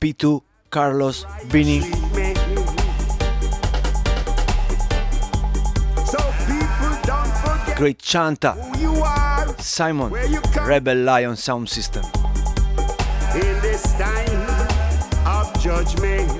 Pitu, 0.00 0.42
Carlos, 0.68 1.26
Vini. 1.46 1.78
Great 7.76 8.02
Chanta. 8.02 8.56
Simon. 9.60 10.10
Rebel 10.66 11.04
Lion 11.04 11.36
Sound 11.36 11.68
System. 11.68 12.02
in 13.36 13.60
this 13.62 13.92
time 13.92 15.24
of 15.24 15.56
judgment. 15.60 16.39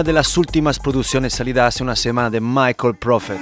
Una 0.00 0.06
de 0.06 0.12
las 0.14 0.38
últimas 0.38 0.78
producciones 0.78 1.34
salida 1.34 1.66
hace 1.66 1.82
una 1.82 1.94
semana 1.94 2.30
de 2.30 2.40
Michael 2.40 2.96
Prophet. 2.96 3.38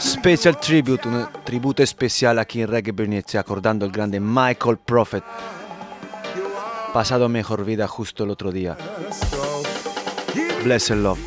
Special 0.00 0.58
Tribute, 0.58 1.06
un 1.06 1.28
tributo 1.44 1.82
especial 1.82 2.38
aquí 2.38 2.62
en 2.62 2.68
Reggae 2.68 2.92
Bernice 2.92 3.36
acordando 3.36 3.84
el 3.84 3.92
grande 3.92 4.18
Michael 4.18 4.78
Prophet, 4.78 5.22
pasado 6.94 7.28
mejor 7.28 7.62
vida 7.62 7.86
justo 7.86 8.24
el 8.24 8.30
otro 8.30 8.50
día. 8.50 8.74
Bless 10.64 10.88
love. 10.88 11.18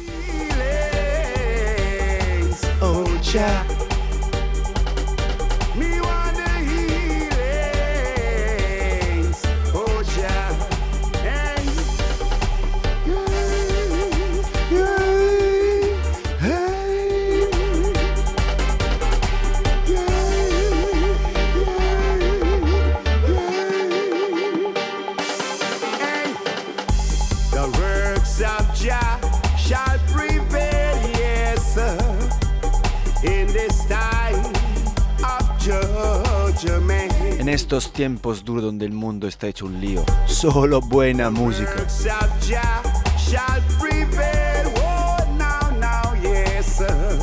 En 37.39 37.49
estos 37.49 37.91
tiempos 37.91 38.43
duros 38.43 38.63
donde 38.63 38.85
el 38.85 38.93
mundo 38.93 39.27
está 39.27 39.47
hecho 39.47 39.65
un 39.65 39.81
lío, 39.81 40.03
solo 40.25 40.79
buena 40.79 41.29
música. 41.29 41.85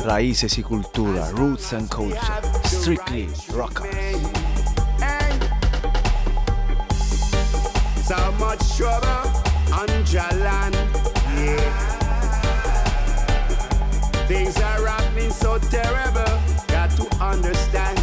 Raíces 0.05 0.57
y 0.57 0.63
cultura, 0.63 1.31
roots 1.31 1.73
and 1.73 1.89
culture, 1.89 2.19
strictly 2.65 3.27
yeah. 10.13 11.93
Things 14.27 14.57
are 14.57 14.87
happening 14.87 15.31
so 15.31 15.57
terrible, 15.57 16.39
got 16.67 16.91
to 16.91 17.07
understand. 17.19 18.02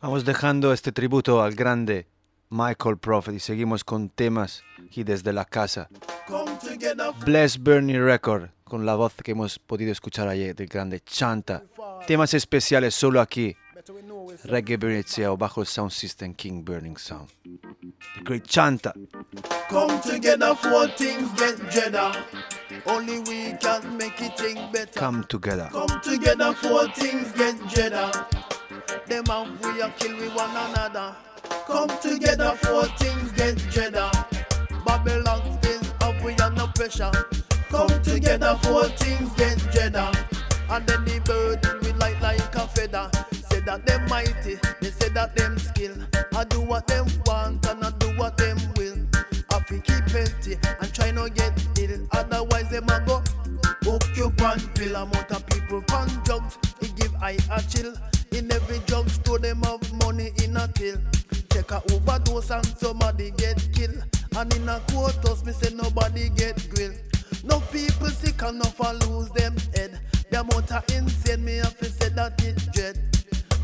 Vamos 0.00 0.24
dejando 0.24 0.72
este 0.72 0.92
tributo 0.92 1.42
al 1.42 1.54
grande 1.54 2.06
Michael 2.50 2.98
Prophet 2.98 3.34
y 3.34 3.40
seguimos 3.40 3.82
con 3.82 4.08
temas 4.10 4.62
aquí 4.84 5.04
desde 5.04 5.32
la 5.32 5.44
casa. 5.44 5.88
Together, 6.28 7.12
Bless 7.24 7.60
Bernie 7.60 7.98
Record 7.98 8.50
con 8.64 8.86
la 8.86 8.94
voz 8.94 9.14
que 9.14 9.32
hemos 9.32 9.58
podido 9.58 9.90
escuchar 9.90 10.28
ayer 10.28 10.54
del 10.54 10.68
grande 10.68 11.00
Chanta. 11.00 11.64
Temas 12.06 12.32
especiales 12.34 12.94
solo 12.94 13.20
aquí. 13.20 13.56
Reggae 14.44 14.76
Bernice 14.76 15.26
o 15.26 15.36
bajo 15.36 15.60
el 15.60 15.66
Sound 15.66 15.90
System 15.90 16.34
King 16.34 16.64
Burning 16.64 16.96
Sound. 16.96 17.28
The 17.42 18.22
Great 18.22 18.46
Chanta. 18.46 18.92
Come 19.68 20.00
together 20.00 20.54
for 20.54 20.88
things 20.96 21.28
get 21.36 21.58
better. 21.58 22.12
Only 22.86 23.20
we 23.20 23.52
can 23.60 23.96
make 23.96 24.20
it 24.20 24.36
thing 24.38 24.70
better. 24.72 24.98
Come 24.98 25.24
together. 25.24 25.68
Come 25.72 26.00
together 26.02 26.52
for 26.54 26.88
things 26.88 27.32
get 27.32 27.58
better. 27.74 28.26
Them 29.06 29.24
and 29.28 29.58
we 29.60 29.82
are 29.82 29.90
kill 29.98 30.16
we 30.16 30.28
one 30.28 30.50
another. 30.50 31.14
Come 31.66 31.88
together 32.00 32.52
for 32.56 32.84
things 32.98 33.32
get 33.32 33.56
better. 33.74 34.10
Babylon 34.84 35.58
still 35.60 35.82
have 36.00 36.22
we 36.24 36.34
under 36.36 36.66
pressure. 36.74 37.10
Come 37.68 38.02
together 38.02 38.58
for 38.62 38.84
things 38.84 39.30
get 39.34 39.58
better. 39.72 40.10
And 40.70 40.86
then 40.86 41.04
the 41.04 41.20
burden 41.24 41.78
we 41.82 41.92
light 41.98 42.20
like 42.22 42.54
a 42.54 42.66
feather. 42.68 43.10
Say 43.50 43.60
that 43.60 43.84
them 43.86 44.06
mighty, 44.08 44.58
they 44.80 44.90
say 44.90 45.08
that 45.10 45.36
them 45.36 45.58
skill. 45.58 45.94
I 46.34 46.44
do 46.44 46.60
what 46.60 46.86
them 46.86 47.06
want 47.26 47.66
and 47.66 47.84
I 47.84 47.90
do 47.98 48.16
what 48.16 48.36
them 48.38 48.56
will. 48.76 48.96
I 49.50 49.60
fi 49.60 49.78
keep 49.80 50.08
healthy 50.08 50.58
and 50.80 50.94
try 50.94 51.10
not 51.10 51.34
get 51.34 51.52
hook 54.42 54.58
you 54.58 54.62
on 54.64 54.74
pill. 54.74 54.96
Amount 54.96 55.30
of 55.30 55.46
people 55.46 55.84
on 55.92 56.08
drugs, 56.24 56.58
it 56.80 56.94
give 56.96 57.14
I 57.22 57.36
a 57.50 57.62
chill. 57.62 57.94
In 58.32 58.50
every 58.50 58.78
drugstore 58.86 59.38
them 59.38 59.62
have 59.62 59.92
money 60.04 60.32
in 60.42 60.56
a 60.56 60.68
till. 60.68 60.96
Check 61.52 61.70
a 61.70 61.82
overdose 61.92 62.50
and 62.50 62.66
somebody 62.78 63.30
get 63.32 63.60
killed. 63.72 64.02
And 64.36 64.54
in 64.54 64.68
a 64.68 64.80
courthouse 64.90 65.44
me 65.44 65.52
say 65.52 65.74
nobody 65.74 66.30
get 66.30 66.56
grilled. 66.74 66.98
No 67.44 67.60
people 67.72 68.08
sick 68.08 68.40
enough 68.42 68.80
and 68.80 69.06
lose 69.06 69.30
them 69.30 69.56
head. 69.74 69.98
The 70.30 70.40
amount 70.40 70.72
of 70.72 70.84
insane 70.92 71.44
me 71.44 71.56
have 71.56 71.76
to 71.78 71.86
say 71.86 72.08
that 72.10 72.42
it 72.42 72.72
dread. 72.72 72.98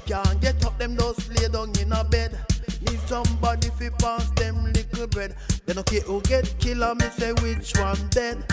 Can't 0.06 0.40
get 0.40 0.64
up 0.64 0.78
them 0.78 0.96
just 0.96 1.28
lay 1.38 1.48
down 1.48 1.72
in 1.80 1.92
a 1.92 2.04
bed. 2.04 2.38
Need 2.82 3.00
somebody 3.06 3.68
fi 3.78 3.88
pass 3.98 4.30
them 4.30 4.72
little 4.72 5.06
bread. 5.06 5.34
They 5.66 5.74
no 5.74 5.82
care 5.82 6.00
who 6.00 6.20
get 6.22 6.54
killed 6.58 6.82
and 6.82 7.00
me 7.00 7.08
say 7.10 7.32
which 7.32 7.72
one 7.78 8.08
dead. 8.10 8.44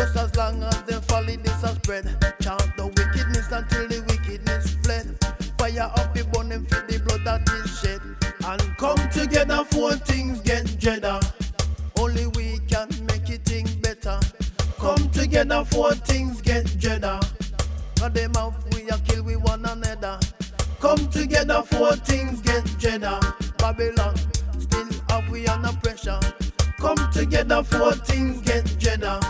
Just 0.00 0.16
as 0.16 0.34
long 0.34 0.62
as 0.62 1.04
folly 1.04 1.36
this 1.36 1.62
a 1.62 1.74
spread. 1.74 2.06
Chant 2.40 2.74
the 2.78 2.86
wickedness 2.86 3.52
until 3.52 3.86
the 3.86 4.00
wickedness 4.08 4.70
fled. 4.82 5.06
Fire 5.58 5.92
up 5.94 6.14
the 6.14 6.24
burn 6.32 6.48
them 6.48 6.64
for 6.64 6.80
the 6.88 6.98
blood 7.00 7.22
that 7.26 7.46
is 7.60 7.78
shed. 7.80 8.00
And 8.46 8.76
come 8.78 9.10
together 9.10 9.62
for 9.62 9.92
things 9.92 10.40
get 10.40 10.80
dreader. 10.80 11.20
Only 11.98 12.28
we 12.28 12.60
can 12.60 12.88
make 13.04 13.28
it 13.28 13.44
thing 13.44 13.66
better. 13.82 14.18
Come 14.78 15.10
together 15.10 15.66
for 15.66 15.92
things 15.92 16.40
get. 16.40 16.64
And 18.02 18.14
them 18.14 18.32
have 18.36 18.56
we 18.72 18.88
a 18.88 18.96
kill 19.00 19.22
we 19.22 19.36
one 19.36 19.66
another. 19.66 20.18
Come 20.80 21.10
together 21.10 21.62
for 21.62 21.94
things 21.96 22.40
get 22.40 22.64
dreader. 22.78 23.20
Babylon 23.58 24.16
still 24.58 24.88
have 25.10 25.28
we 25.28 25.46
under 25.46 25.76
pressure. 25.82 26.20
Come 26.78 26.96
together 27.12 27.62
for 27.62 27.92
things 27.92 28.40
get 28.40 28.64
dreader. 28.78 29.20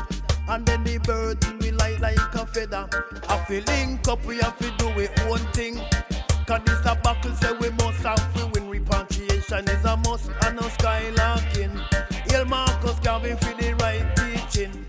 And 0.50 0.66
then 0.66 0.82
the 0.82 0.98
burden 0.98 1.58
we 1.60 1.70
light 1.70 2.00
like 2.00 2.34
a 2.34 2.44
feather. 2.44 2.88
I 3.28 3.38
feel 3.44 3.62
link 3.68 4.08
up, 4.08 4.24
we 4.24 4.38
have 4.38 4.58
to 4.58 4.70
do 4.78 4.88
we 4.96 5.06
own 5.30 5.38
thing. 5.52 5.80
Cause 6.44 6.60
this 6.66 6.80
a 6.86 6.96
battle 6.96 7.32
say 7.36 7.52
we 7.52 7.70
must 7.70 8.02
have 8.02 8.34
to 8.34 8.46
win. 8.52 8.68
Repatriation 8.68 9.68
is 9.68 9.84
a 9.84 9.96
must 9.98 10.28
and 10.42 10.56
no 10.56 10.62
skylarking. 10.62 11.78
Hail 12.28 12.44
Marcus 12.46 12.98
Garvey 12.98 13.36
for 13.36 13.54
the 13.62 13.74
right 13.80 14.04
teaching. 14.16 14.84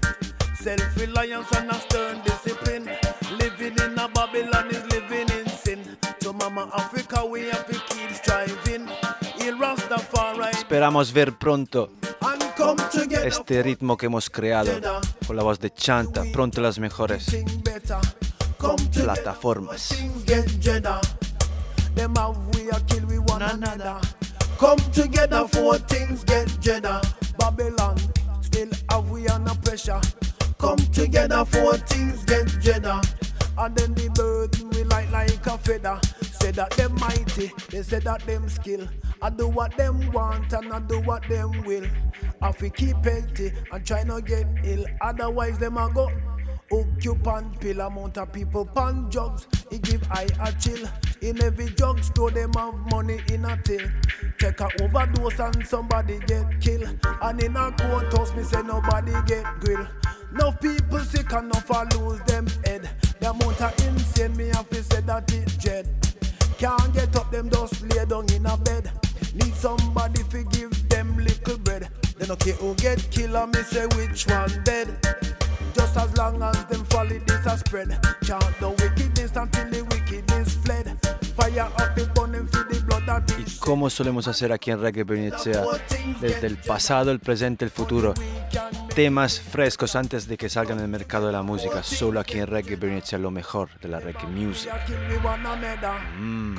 Self-reliance 0.55 1.51
and 1.51 1.69
a 1.69 1.75
stern 1.75 2.21
discipline. 2.25 2.89
Living 3.37 3.77
in 3.77 3.99
a 3.99 4.07
Babylon 4.07 4.67
is 4.71 4.83
living 4.91 5.29
in 5.37 5.47
sin. 5.47 5.97
So 6.21 6.33
Mama 6.33 6.71
Africa 6.73 7.23
we 7.23 7.41
have 7.49 7.67
to 7.67 7.73
keep 7.73 8.09
striving. 8.15 8.87
Esperamos 10.51 11.11
ver 11.11 11.31
pronto 11.31 11.89
and 12.21 12.40
come 12.40 12.40
together. 12.40 12.40
Este 13.23 13.63
ritmo 13.63 13.97
que 13.97 14.07
hemos 14.07 14.29
creado 14.29 14.71
con 15.25 15.35
la 15.35 15.43
voz 15.43 15.59
de 15.59 15.71
Chanta, 15.73 16.23
pronto 16.31 16.61
las 16.61 16.79
mejores 16.79 17.25
plataformas. 18.93 19.95
we 22.53 22.69
we. 22.69 24.01
Come 24.57 24.77
together 24.91 25.47
for 25.47 25.79
things 25.87 26.23
get 26.23 26.47
jeddah. 26.61 27.01
Babylon 27.39 27.97
still 28.41 28.69
have 28.89 29.09
we 29.09 29.27
under 29.27 29.55
pressure. 29.63 29.99
Come 30.59 30.77
together 30.93 31.43
for 31.45 31.77
things 31.77 32.23
get 32.25 32.47
jeddah. 32.61 33.01
And 33.57 33.75
then 33.75 33.93
the 33.95 34.09
burden 34.09 34.80
we 35.05 35.11
like 35.11 35.45
a 35.47 35.57
feather. 35.57 35.99
Say 36.21 36.51
that 36.51 36.71
them 36.71 36.95
mighty, 36.95 37.51
they 37.69 37.83
say 37.83 37.99
that 37.99 38.21
them 38.21 38.49
skill. 38.49 38.87
I 39.21 39.29
do 39.29 39.47
what 39.47 39.75
them 39.77 40.11
want 40.11 40.51
and 40.53 40.73
I 40.73 40.79
do 40.79 40.99
what 41.01 41.27
them 41.29 41.63
will. 41.63 41.85
I 42.41 42.51
fi 42.51 42.69
keep 42.69 43.03
healthy 43.03 43.51
and 43.71 43.85
try 43.85 44.03
not 44.03 44.25
get 44.25 44.47
ill. 44.63 44.85
Otherwise 45.01 45.59
them 45.59 45.77
a 45.77 45.89
go 45.93 46.09
hook 46.71 47.23
pan 47.23 47.55
pill. 47.59 47.81
Amount 47.81 48.17
of 48.17 48.31
people 48.33 48.65
pan 48.65 49.09
drugs, 49.09 49.47
it 49.71 49.81
give 49.81 50.03
I 50.11 50.27
a 50.41 50.51
chill. 50.53 50.87
In 51.21 51.41
every 51.43 51.69
drugstore 51.69 52.31
them 52.31 52.53
have 52.53 52.73
money 52.91 53.21
in 53.29 53.45
a 53.45 53.57
till. 53.63 53.87
Take 54.39 54.59
a 54.59 54.69
overdose 54.81 55.39
and 55.39 55.65
somebody 55.67 56.19
get 56.25 56.59
killed. 56.59 56.97
And 57.21 57.43
in 57.43 57.55
a 57.55 57.71
courthouse 57.71 58.33
me 58.35 58.43
say 58.43 58.61
nobody 58.63 59.13
get 59.27 59.45
grill. 59.59 59.87
No 60.33 60.51
people 60.53 60.99
sick 60.99 61.31
enough 61.33 61.69
I 61.71 61.83
lose 61.95 62.21
them 62.21 62.47
head. 62.65 62.89
The 63.19 63.29
amount 63.29 63.61
of 63.61 63.87
insane 63.87 64.35
me 64.37 64.47
have 64.47 64.69
to 64.69 64.83
say 64.83 65.01
that 65.01 65.31
it 65.33 65.59
dread. 65.59 65.87
Can't 66.57 66.93
get 66.93 67.15
up 67.15 67.31
them 67.31 67.49
just 67.49 67.81
lay 67.83 68.05
down 68.05 68.31
in 68.33 68.45
a 68.45 68.55
bed. 68.55 68.91
Need 69.33 69.53
somebody 69.55 70.23
to 70.23 70.43
give 70.45 70.89
them 70.89 71.17
little 71.17 71.57
bread. 71.57 71.89
They 72.17 72.27
no 72.27 72.35
care 72.35 72.53
who 72.53 72.75
get 72.75 73.05
killed 73.11 73.35
and 73.35 73.53
me 73.53 73.61
say 73.63 73.85
which 73.97 74.25
one 74.27 74.63
dead. 74.63 74.87
Just 75.73 75.97
as 75.97 76.15
long 76.17 76.41
as 76.41 76.65
them 76.65 76.85
follow 76.85 77.19
this 77.27 77.45
a 77.45 77.57
spread. 77.57 77.89
Chant 78.23 78.59
the 78.59 78.69
wickedness 78.69 79.35
until 79.35 79.69
the 79.69 79.83
wickedness 79.83 80.55
fled. 80.55 80.97
Fire 81.35 81.61
up 81.61 81.95
the 81.95 82.05
burning 82.15 82.47
for 82.47 82.63
the 82.63 82.80
Y 83.37 83.57
como 83.59 83.89
solemos 83.89 84.27
hacer 84.27 84.51
aquí 84.51 84.71
en 84.71 84.81
Reggae 84.81 85.03
Bernicea, 85.03 85.63
desde 86.19 86.47
el 86.47 86.57
pasado, 86.57 87.11
el 87.11 87.19
presente, 87.19 87.65
el 87.65 87.71
futuro, 87.71 88.13
temas 88.95 89.39
frescos 89.39 89.95
antes 89.95 90.27
de 90.27 90.37
que 90.37 90.49
salgan 90.49 90.79
el 90.79 90.87
mercado 90.87 91.27
de 91.27 91.33
la 91.33 91.41
música, 91.41 91.83
solo 91.83 92.19
aquí 92.19 92.39
en 92.39 92.47
Reggae 92.47 92.75
Bernicea, 92.75 93.19
lo 93.19 93.31
mejor 93.31 93.69
de 93.79 93.89
la 93.89 93.99
reggae 93.99 94.27
music. 94.27 94.71
Mm. 96.19 96.55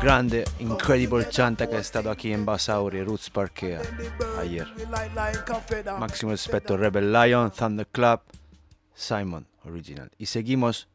Grande, 0.00 0.44
incredible 0.58 1.28
chanta 1.28 1.68
que 1.68 1.76
ha 1.76 1.80
estado 1.80 2.10
aquí 2.10 2.32
en 2.32 2.44
Basauri, 2.44 3.02
Roots 3.02 3.30
Parkea, 3.30 3.80
ayer. 4.40 4.66
We 4.76 4.86
like 4.86 5.14
like 5.14 5.52
a 5.52 5.60
feather. 5.60 5.94
Máximo 5.98 6.32
respeto, 6.32 6.76
Rebel 6.76 7.12
Lion, 7.12 7.50
Thunder 7.50 7.86
Club, 7.86 8.20
Simon 8.94 9.46
Original. 9.64 10.10
Y 10.18 10.26
seguimos 10.26 10.88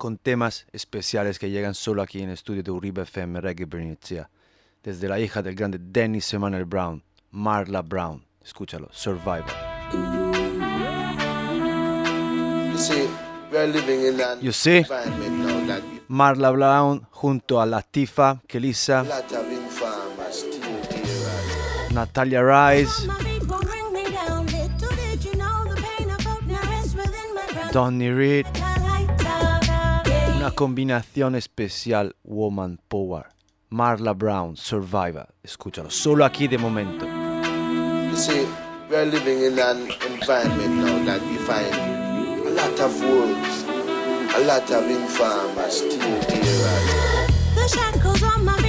con 0.00 0.16
temas 0.16 0.64
especiales 0.72 1.38
que 1.38 1.50
llegan 1.50 1.74
solo 1.74 2.00
aquí 2.00 2.22
en 2.22 2.30
el 2.30 2.34
estudio 2.34 2.62
de 2.62 2.70
Uribe 2.70 3.02
FM 3.02 3.38
Reggae 3.38 3.66
Bernicea. 3.66 4.30
Desde 4.82 5.06
la 5.08 5.20
hija 5.20 5.42
del 5.42 5.54
grande 5.54 5.78
Dennis 5.78 6.32
Emanuel 6.32 6.64
Brown, 6.64 7.04
Marla 7.30 7.82
Brown. 7.82 8.24
Escúchalo, 8.42 8.88
Survivor. 8.92 9.44
You 12.72 12.78
see, 12.78 13.08
we 13.52 13.58
are 13.58 13.66
living 13.66 14.06
in 14.06 14.20
an 14.22 14.38
You 14.40 14.52
see? 14.52 14.78
environment 14.78 15.38
now 15.38 15.66
that 15.66 15.82
Marla 16.08 16.50
Brown 16.50 17.06
junto 17.10 17.60
a 17.60 17.66
Latifa, 17.66 18.40
Kelisa. 18.48 19.04
Natalia 21.92 22.42
Rice, 22.42 23.06
Donny 27.70 28.08
Reed. 28.08 28.69
Una 30.50 30.56
combinación 30.56 31.36
especial 31.36 32.16
Woman 32.24 32.80
Power. 32.88 33.26
Marla 33.68 34.14
Brown, 34.14 34.56
Survivor. 34.56 35.28
Escúchalo, 35.44 35.90
solo 35.90 36.24
aquí 36.24 36.48
de 36.48 36.58
momento. 36.58 37.06
You 37.06 38.16
see, 38.16 38.48
we 38.90 38.96
are 38.96 39.06
living 39.06 39.44
in 39.44 39.56
an 39.60 39.88
environment 40.10 40.74
now 40.74 41.04
that 41.04 41.22
we 41.22 41.36
find 41.46 41.72
a 42.44 42.50
lot 42.50 42.80
of 42.80 43.00
wolves, 43.00 43.64
a 44.34 44.40
lot 44.44 44.68
of 44.72 44.90
informers 44.90 45.76
still. 45.76 46.18
The 47.54 47.68
shackles 47.68 48.22
on 48.24 48.44
my 48.44 48.59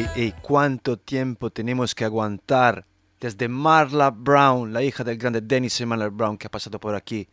Hey, 0.00 0.06
hey, 0.06 0.12
hey, 0.14 0.32
hey, 0.32 0.40
¿cuánto 0.40 0.96
tiempo 0.98 1.50
tenemos 1.50 1.94
que 1.94 2.06
aguantar? 2.06 2.86
Desde 3.20 3.48
Marla 3.48 4.10
Brown, 4.10 4.72
la 4.72 4.82
hija 4.82 5.04
del 5.04 5.18
grande 5.18 5.42
Dennis 5.42 5.78
Emanuel 5.78 6.08
Brown, 6.08 6.38
que 6.38 6.46
ha 6.46 6.50
pasado 6.50 6.80
por 6.80 6.94
aquí, 6.94 7.28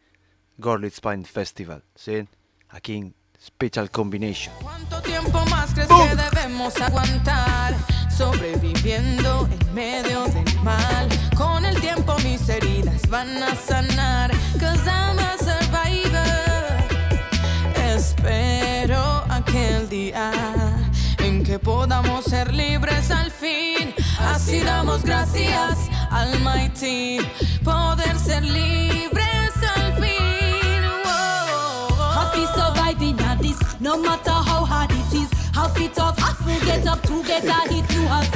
Gorlitz 0.57 0.99
Pine 0.99 1.24
Festival, 1.24 1.86
¿sí? 1.95 2.28
Aquí 2.68 2.97
en 2.97 3.15
Special 3.41 3.89
Combination. 3.89 4.53
¿Cuánto 4.61 5.01
tiempo 5.01 5.45
más 5.45 5.74
crees 5.74 5.88
que 5.88 6.15
debemos 6.18 6.76
aguantar? 6.82 7.74
Sobreviviendo 8.11 9.47
en 9.49 9.74
medio 9.74 10.26
del 10.26 10.59
mal. 10.61 11.07
Con 11.38 11.63
el 11.63 11.80
tiempo 11.80 12.18
mis 12.26 12.49
heridas 12.49 13.07
van 13.07 13.43
a 13.43 13.55
sanar. 13.55 14.32
Cause 14.59 14.86
I'm 14.86 15.18
a 15.20 15.38
survivor. 15.38 16.84
Espero 17.95 19.24
aquel 19.30 19.88
día 19.88 20.66
que 21.57 21.63
podamos 21.63 22.25
ser 22.25 22.53
libres 22.53 23.11
al 23.11 23.31
fin. 23.31 23.93
Así 24.19 24.59
damos 24.59 25.03
gracias 25.03 25.89
al 26.09 26.39
Mighty. 26.41 27.19
Poder 27.63 28.17
ser 28.17 28.43
libres 28.43 29.53
al 29.75 29.93
fin. 30.01 30.83
Whoa. 31.05 32.11
Happy 32.13 32.45
surviving 32.53 33.19
at 33.21 33.39
this, 33.39 33.57
no 33.79 33.97
matter 33.97 34.31
how 34.31 34.65
hard 34.65 34.91
it 34.91 35.13
is. 35.13 35.29
Half 35.53 35.79
it 35.79 35.97
off, 35.99 36.17
half 36.19 36.45
will 36.45 36.59
get 36.65 36.85
up 36.85 37.01
to 37.03 37.23
get 37.23 37.45
a 37.45 37.73
hit 37.73 37.87
to 37.89 38.01
have. 38.07 38.29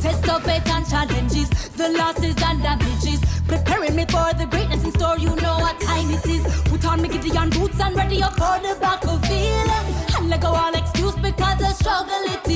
Test 0.00 0.28
of 0.28 0.46
it 0.46 0.68
and 0.68 0.86
challenges, 0.88 1.48
the 1.76 1.88
losses 1.88 2.36
and 2.42 2.62
damages. 2.62 3.20
Preparing 3.48 3.96
me 3.96 4.04
for 4.04 4.32
the 4.38 4.46
greatness 4.50 4.84
in 4.84 4.92
store, 4.92 5.18
you 5.18 5.34
know 5.36 5.58
what 5.58 5.80
time 5.80 6.10
it 6.10 6.26
is. 6.26 6.42
Put 6.64 6.84
on 6.84 7.02
me 7.02 7.08
Gideon 7.08 7.50
boots 7.50 7.80
and 7.80 7.96
ready 7.96 8.22
up 8.22 8.34
for 8.34 8.58
the 8.60 8.76
back 8.80 9.04
of 9.04 9.20
battlefield. 9.20 10.16
And 10.16 10.30
let 10.30 10.40
go 10.40 10.48
all 10.48 10.74
excuse 10.74 11.16
because 11.16 11.58
the 11.58 11.72
struggle 11.72 12.24
it 12.26 12.48
is 12.48 12.51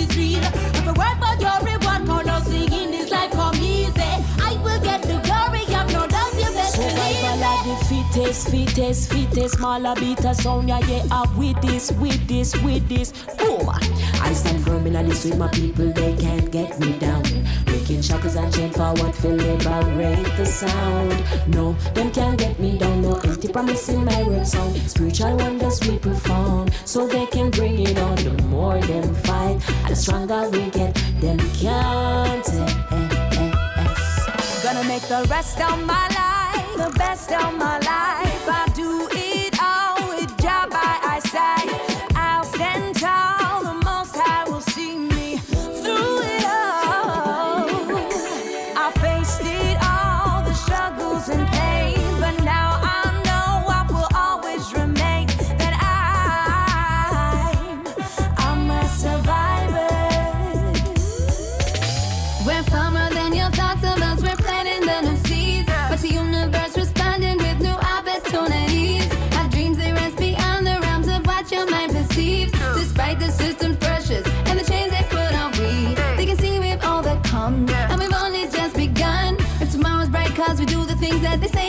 fittest, 8.27 8.51
fittest, 8.51 9.12
fittest. 9.12 9.55
Smaller 9.57 9.95
beat 9.97 10.24
a 10.24 10.35
sound, 10.35 10.68
yeah, 10.68 10.81
yeah. 10.87 11.05
Up 11.11 11.35
with 11.37 11.61
this, 11.62 11.93
with 11.93 12.27
this, 12.27 12.57
with 12.62 12.89
this. 12.89 13.12
Boom. 13.39 13.68
I 13.68 14.33
stand 14.33 14.64
firm 14.64 14.87
in 14.87 15.09
this 15.09 15.24
with 15.24 15.39
my 15.39 15.49
people, 15.49 15.93
they 15.93 16.16
can't 16.16 16.51
get 16.51 16.79
me 16.81 16.93
down. 16.99 17.22
Breaking 17.66 18.03
shackles 18.03 18.37
and 18.37 18.53
chain 18.53 18.70
forward, 18.70 19.14
feel 19.14 19.33
liberate 19.33 20.37
the 20.37 20.45
sound. 20.45 21.55
No, 21.55 21.74
them 21.95 22.11
can't 22.11 22.39
get 22.39 22.59
me 22.59 22.79
down. 22.79 23.03
No 23.03 23.16
empty 23.16 23.49
promise 23.49 23.89
in 23.89 24.05
my 24.05 24.22
word 24.24 24.47
sound. 24.47 24.77
Spiritual 24.91 25.37
wonders 25.37 25.81
we 25.87 25.99
perform, 25.99 26.68
so 26.85 27.07
they 27.07 27.27
can 27.27 27.51
bring 27.51 27.79
it 27.79 27.99
on. 27.99 28.16
The 28.16 28.43
more 28.45 28.81
them 28.81 29.14
fight, 29.14 29.61
the 29.89 29.95
stronger 29.95 30.49
we 30.51 30.70
get, 30.70 30.95
them 31.20 31.39
can't. 31.55 32.49
Eh, 32.49 32.79
eh, 32.91 33.09
eh, 33.37 33.53
Gonna 34.62 34.85
make 34.89 35.03
the 35.03 35.24
rest 35.31 35.61
of 35.61 35.79
my 35.87 36.09
life 36.09 36.26
the 36.77 36.91
best 36.99 37.33
of 37.33 37.55
my 37.55 37.79
life. 37.79 38.49
I 38.49 38.66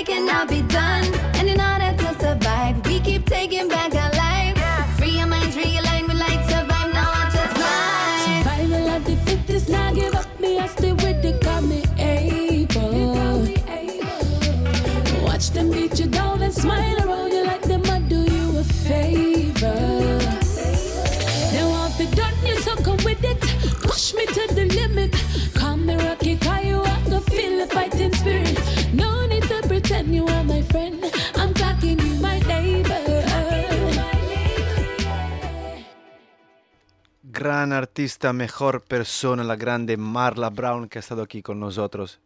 Can 0.08 0.30
I 0.30 0.46
be 0.46 0.62
done. 0.62 1.17
gran 37.38 37.72
artista, 37.72 38.34
mejor 38.34 38.84
persona, 38.84 39.44
la 39.44 39.56
grande 39.56 39.96
Marla 39.96 40.50
Brown 40.50 40.90
que 40.90 40.98
ha 40.98 41.02
estado 41.02 41.22
aquí 41.22 41.44
con 41.44 41.60
nosotros 41.60 42.20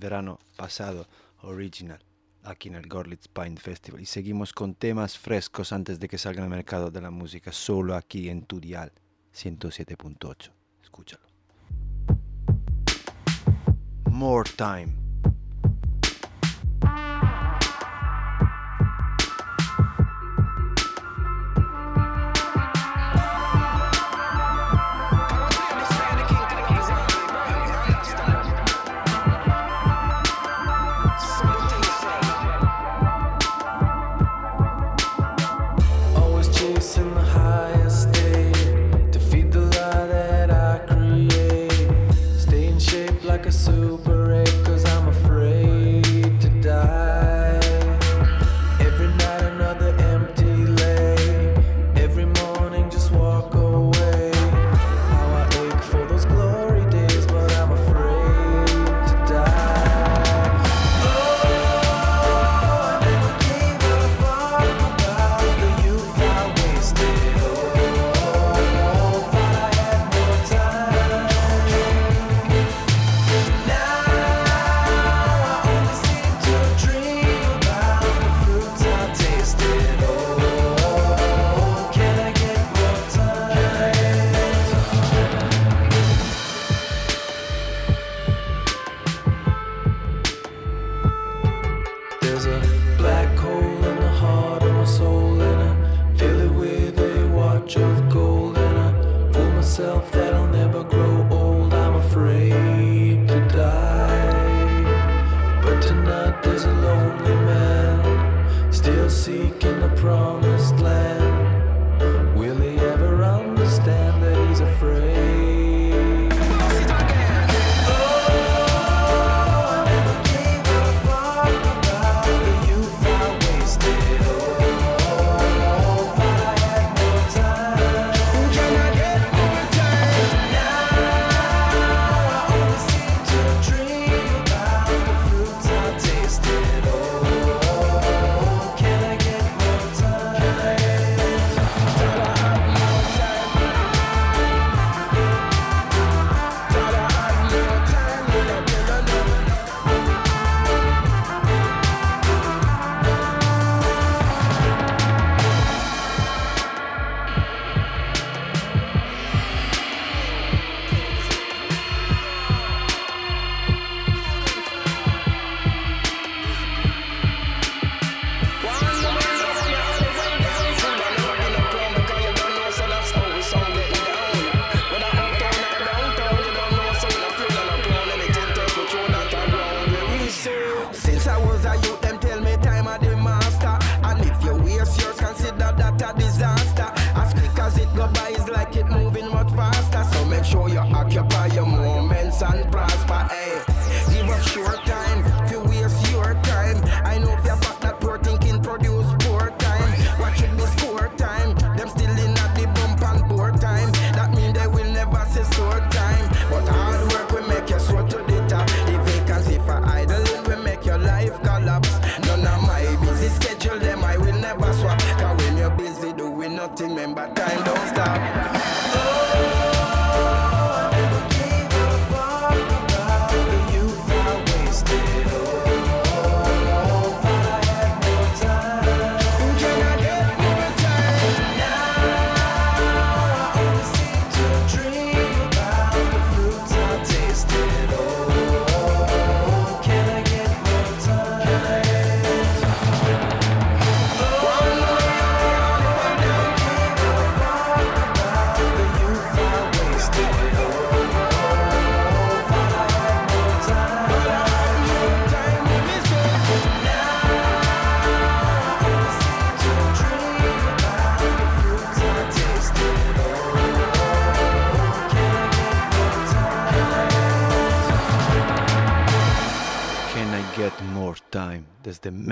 verano 0.00 0.40
pasado, 0.56 1.06
original, 1.42 2.00
aquí 2.42 2.68
en 2.68 2.74
el 2.74 2.88
Gorlitz 2.88 3.28
Pine 3.28 3.56
Festival. 3.56 4.00
Y 4.00 4.06
seguimos 4.06 4.52
con 4.52 4.74
temas 4.74 5.16
frescos 5.16 5.72
antes 5.72 6.00
de 6.00 6.08
que 6.08 6.18
salga 6.18 6.42
al 6.42 6.48
mercado 6.48 6.90
de 6.90 7.00
la 7.00 7.12
música, 7.12 7.52
solo 7.52 7.94
aquí 7.94 8.28
en 8.28 8.44
tu 8.44 8.58
dial 8.58 8.92
107.8. 9.32 10.50
Escúchalo. 10.82 11.22
More 14.10 14.50
Time. 14.56 15.03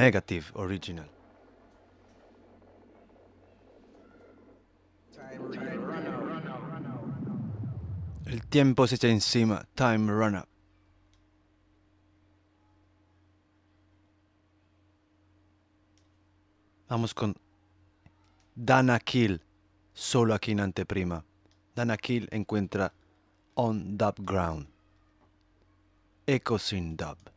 Negative 0.03 0.47
Original. 0.55 1.09
El 8.27 8.45
tiempo 8.49 8.89
se 8.89 8.97
echa 8.97 9.07
encima. 9.07 9.65
Time 9.77 10.11
Run 10.11 10.35
Up. 10.39 10.49
Vamos 16.89 17.15
con 17.15 17.37
Dana 18.57 18.99
Kill, 18.99 19.41
solo 19.95 20.35
aquí 20.35 20.51
en 20.51 20.59
anteprima. 20.59 21.25
Dana 21.77 21.97
Kill 21.97 22.29
encuentra 22.33 22.93
On 23.55 23.97
Dub 23.97 24.17
Ground. 24.19 24.67
Echo 26.27 26.59
Sin 26.59 26.97
Dub. 26.97 27.32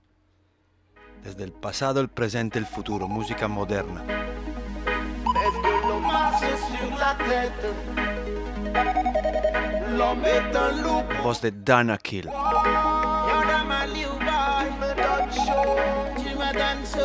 Desde 1.25 1.43
el 1.43 1.51
pasado, 1.51 1.99
el 2.01 2.07
presente, 2.07 2.59
el 2.59 2.67
futuro, 2.67 3.07
música 3.07 3.47
moderna. 3.47 4.03
Est-ce 4.05 5.59
que 5.59 5.87
l'on 5.87 5.99
marche 6.01 6.39
sur 6.39 6.91
la 6.99 7.15
tête 7.25 7.65
L'homme 9.97 10.23
est 10.23 10.55
un 10.55 10.71
loup 10.83 11.03
Voz 11.23 11.41
de 11.41 11.49
Dana 11.49 11.97
Kill. 11.97 12.29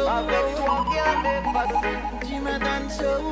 Avec 0.07 0.55
toi 0.57 0.85
rien 0.91 1.23
n'est 1.23 1.43
facile 1.55 2.01
Tu 2.29 2.35
me 2.41 2.59
donnes 2.59 2.91
chaud 2.91 3.29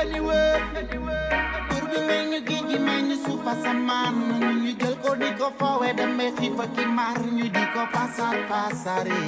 Anyway 0.00 0.52
Pour 0.74 1.51
bi 1.92 2.00
may 2.08 2.22
ñu 2.30 2.38
géej 2.48 2.64
gi 2.70 2.78
may 2.86 3.00
ñu 3.08 3.14
suuf 3.24 3.46
asamaan 3.52 4.14
ñu 4.40 4.48
ñu 4.62 4.70
jël 4.80 4.94
ko 5.02 5.10
di 5.20 5.28
ko 5.38 5.46
foowe 5.58 5.88
demee 5.98 6.32
xiif 6.38 6.58
ak 6.64 6.76
i 6.82 6.84
mar 6.98 7.18
ñu 7.36 7.44
di 7.56 7.64
ko 7.74 7.82
pasar 7.94 8.36
pasare 8.50 9.20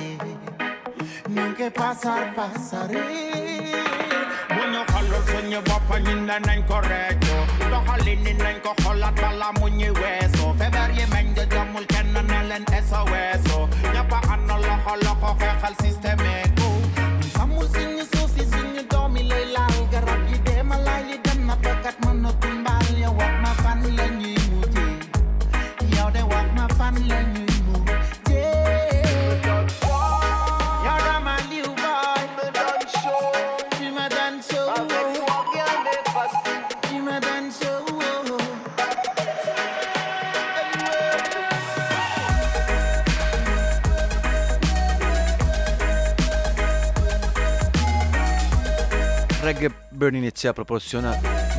ñu 1.34 1.44
pasar 1.78 2.22
pasare 2.36 3.02
bu 4.54 4.62
ñu 4.72 4.80
xoolul 4.90 5.22
suñu 5.28 5.58
bopp 5.68 5.88
ñun 6.06 6.20
ne 6.28 6.36
nañ 6.46 6.60
ko 6.68 6.76
réccu 6.90 7.34
doxalin 7.70 8.18
ni 8.24 8.32
nañ 8.44 8.56
ko 8.64 8.70
xoolaat 8.82 9.14
bala 9.22 9.48
mu 9.58 9.66
ñuy 9.78 9.92
weesu 10.00 10.44
feebar 10.58 10.90
yi 10.96 11.04
meñ 11.12 11.26
nga 11.34 11.44
jomul 11.52 11.84
kenn 11.92 12.12
ne 12.30 12.38
leen 12.48 12.64
SOS 12.88 13.44
ñëpp 13.94 14.12
a 14.16 14.18
ànd 14.32 14.48
loxo 14.66 14.92
loxo 15.04 15.30
xeexal 15.40 15.74
système 15.82 16.32
ko. 16.58 16.68
Xamul 17.36 17.66
suñu 17.74 18.04
suuf 18.12 18.30
si 18.36 18.44
suñu 18.52 18.82
doom 18.90 19.16
yi 19.16 19.22
lay 19.30 19.44
laal 19.54 19.78
garab 19.92 20.22
yi 20.30 20.38
dem 20.46 20.68
na 21.48 21.54
Reggae 50.04 50.10
Burn 50.10 50.16
Inizia 50.16 50.52
proporciona 50.52 51.18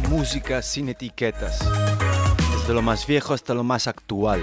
música 0.09 0.61
sin 0.61 0.89
etiquetas, 0.89 1.59
desde 2.51 2.73
lo 2.73 2.81
más 2.81 3.07
viejo 3.07 3.33
hasta 3.33 3.53
lo 3.53 3.63
más 3.63 3.87
actual. 3.87 4.41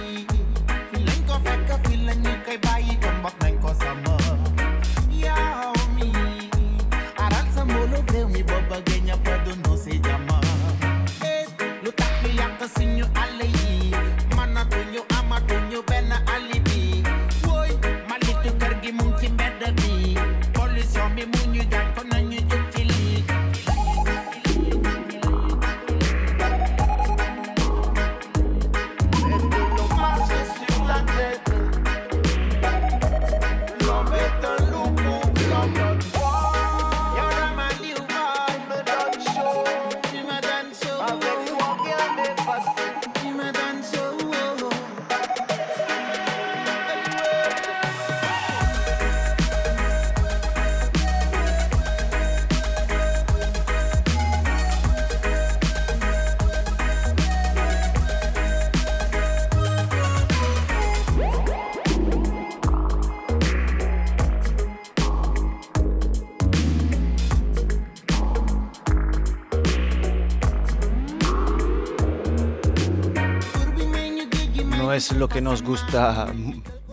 Lo 75.22 75.28
que 75.28 75.40
nos 75.40 75.62
gusta 75.62 76.34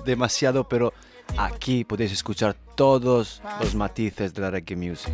demasiado, 0.06 0.64
pero 0.64 0.94
aquí 1.36 1.84
podéis 1.84 2.12
escuchar 2.12 2.56
todos 2.76 3.42
los 3.60 3.74
matices 3.74 4.36
de 4.36 4.42
la 4.44 4.52
reggae 4.52 4.76
music. 4.76 5.12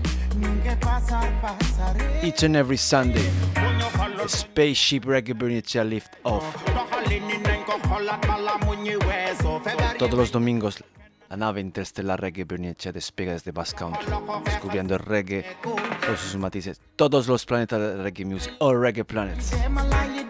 Each 2.21 2.43
and 2.43 2.57
every 2.57 2.77
Sunday, 2.77 3.23
Spaceship 4.27 5.05
Reggae 5.05 5.33
Bernicea 5.33 5.85
Lift 5.85 6.11
Off. 6.23 6.43
Todos 9.97 10.13
los 10.15 10.31
domingos, 10.33 10.83
la 11.29 11.37
nave 11.37 11.61
interestelar 11.61 12.19
Reggae 12.19 12.43
Bernicea 12.43 12.91
despega 12.91 13.31
desde 13.31 13.53
Bass 13.53 13.73
Country, 13.73 14.11
descubriendo 14.43 14.93
el 14.93 14.99
reggae, 14.99 15.45
todos 16.05 16.19
sus 16.19 16.35
matices, 16.35 16.81
todos 16.97 17.27
los 17.27 17.45
planetas 17.45 17.79
de 17.79 17.95
reggae 17.95 18.25
music, 18.25 18.53
all 18.59 18.77
reggae 18.77 19.05
planets. 19.05 19.53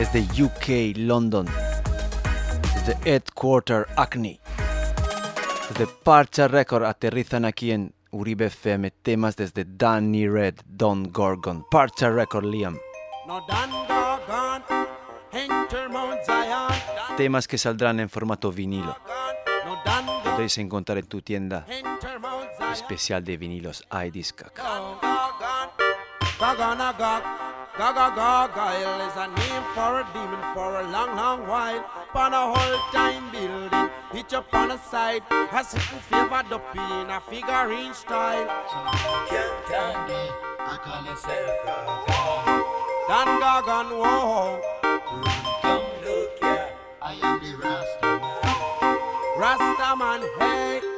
Desde 0.00 0.26
UK, 0.42 0.96
London. 0.96 1.46
Desde 2.74 2.96
Headquarter, 3.04 3.86
Acne. 3.96 4.40
Desde 5.68 5.86
Parcha 5.86 6.48
Record 6.48 6.84
aterrizan 6.86 7.44
aquí 7.44 7.70
en 7.70 7.92
Uribe 8.10 8.46
FM 8.46 8.92
temas 8.92 9.36
desde 9.36 9.66
Danny 9.68 10.26
Red, 10.26 10.54
Don 10.64 11.12
Gorgon, 11.12 11.66
Parcha 11.70 12.08
Record 12.08 12.46
Liam. 12.46 12.78
No 13.26 13.44
Dan 13.46 13.70
Gorgon 13.70 14.62
Temas 17.18 17.46
que 17.46 17.58
saldrán 17.58 18.00
en 18.00 18.08
formato 18.08 18.50
vinilo. 18.50 18.96
No 19.66 19.82
Dan 19.84 20.06
Podéis 20.24 20.56
encontrar 20.56 20.96
en 20.96 21.08
tu 21.08 21.20
tienda 21.20 21.66
especial 22.72 23.22
de 23.22 23.36
vinilos 23.36 23.86
iDiscag. 23.92 24.54
Gaga 27.78 28.14
Gargoyle 28.14 29.00
is 29.08 29.16
a 29.16 29.26
name 29.28 29.64
for 29.74 30.00
a 30.00 30.04
demon 30.12 30.42
for 30.54 30.80
a 30.80 30.82
long, 30.90 31.16
long 31.16 31.46
while. 31.46 31.84
Upon 32.10 32.34
a 32.34 32.52
whole 32.52 32.78
time 32.92 33.30
building, 33.30 33.90
hitch 34.12 34.34
up 34.34 34.52
on 34.52 34.72
a 34.72 34.78
side. 34.78 35.22
A 35.30 35.64
simple 35.64 35.98
favored 36.00 36.52
up 36.52 36.74
in 36.74 37.10
a 37.10 37.20
figurine 37.20 37.94
style. 37.94 38.46
I 40.62 40.76
call 40.82 41.02
myself 41.02 41.50
Dan 43.08 43.28
Gagan, 43.40 43.88
whoa. 43.98 44.60
Come 45.62 45.86
look 46.04 46.38
here, 46.40 46.70
I 47.00 47.14
am 47.22 47.40
the 47.40 47.50
Rasta 47.56 48.10
man. 48.20 48.98
Rasta 49.38 49.96
man, 49.96 50.22
hey. 50.38 50.89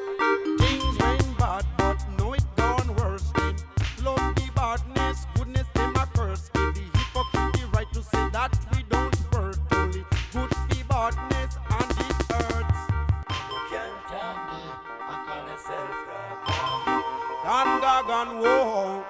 Gagan, 18.23 18.41
whoa. 18.41 19.05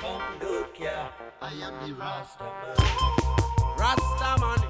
Come 0.00 0.22
look 0.42 0.76
here, 0.76 1.08
I 1.40 1.52
am 1.52 1.74
the 1.86 1.94
Rasta 3.78 4.36
man. 4.40 4.69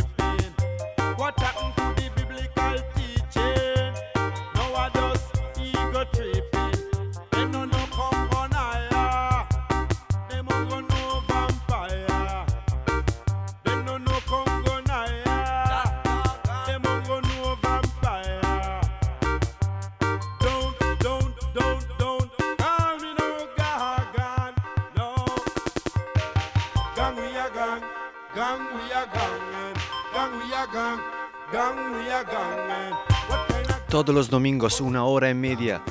Todos 33.89 34.15
los 34.15 34.29
domingos, 34.29 34.79
una 34.81 35.03
hora 35.03 35.29
y 35.29 35.33
media 35.33 35.81